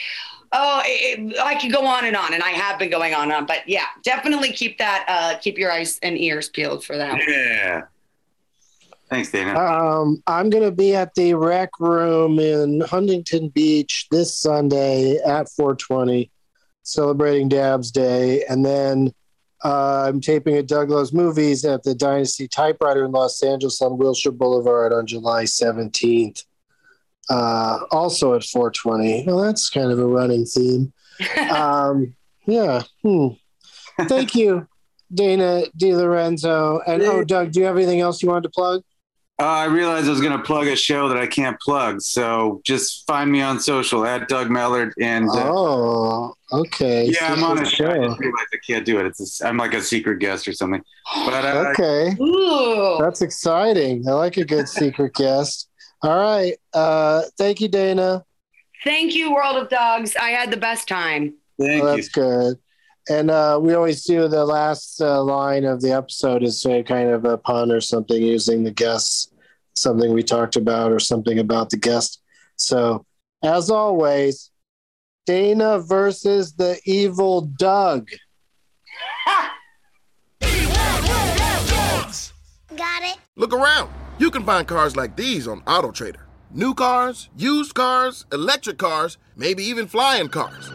[0.53, 3.25] oh it, it- I could go on and on and I have been going on
[3.25, 6.97] and on but yeah definitely keep that uh, keep your eyes and ears peeled for
[6.97, 7.21] that.
[7.29, 7.83] Yeah.
[9.11, 9.59] Thanks, Dana.
[9.59, 15.49] Um, I'm going to be at the Rec Room in Huntington Beach this Sunday at
[15.49, 16.31] 420,
[16.85, 19.13] celebrating Dabs Day, and then
[19.65, 23.99] uh, I'm taping at Doug Loves Movies at the Dynasty Typewriter in Los Angeles on
[23.99, 26.45] Wilshire Boulevard on July 17th.
[27.29, 29.25] Uh, also at 420.
[29.27, 30.93] Well, that's kind of a running theme.
[31.51, 32.83] Um, yeah.
[33.03, 33.29] Hmm.
[34.09, 34.67] Thank you,
[35.13, 36.81] Dana DeLorenzo.
[36.87, 38.83] And oh, Doug, do you have anything else you wanted to plug?
[39.41, 42.03] Uh, I realized I was going to plug a show that I can't plug.
[42.03, 44.93] So just find me on social at Doug Mellard.
[45.01, 47.05] And uh, Oh, okay.
[47.07, 47.91] yeah, I'm on a Secret show.
[47.91, 49.07] I just realized I can't do it.
[49.07, 50.83] It's a s I'm like a secret guest or something.
[51.25, 52.99] But uh, Okay, Ooh.
[53.01, 54.07] that's exciting.
[54.07, 55.69] I like a good secret guest.
[56.03, 56.55] All right.
[56.75, 58.25] Uh, thank you, Dana.
[58.85, 60.17] Thank you, World of Dougs.
[60.17, 61.35] I had the best time.
[61.59, 62.03] thank Well, you.
[62.03, 62.59] that's good.
[63.09, 67.11] And uh, we always do the last uh, line of the episode is a kind
[67.11, 69.30] of a pun or something using the guests,
[69.81, 72.23] something we talked about or something about the guest.
[72.57, 73.05] So,
[73.43, 74.51] as always,
[75.27, 78.11] Dana versus the evil Doug.
[82.77, 83.19] Got it.
[83.37, 83.91] Look around.
[84.19, 86.23] You can find cars like these on AutoTrader.
[86.53, 90.71] New cars, used cars, electric cars, maybe even flying cars.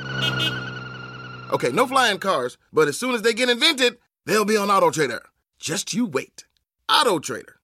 [1.51, 5.20] Okay, no flying cars, but as soon as they get invented, they'll be on AutoTrader.
[5.60, 6.45] Just you wait.
[6.89, 7.56] AutoTrader.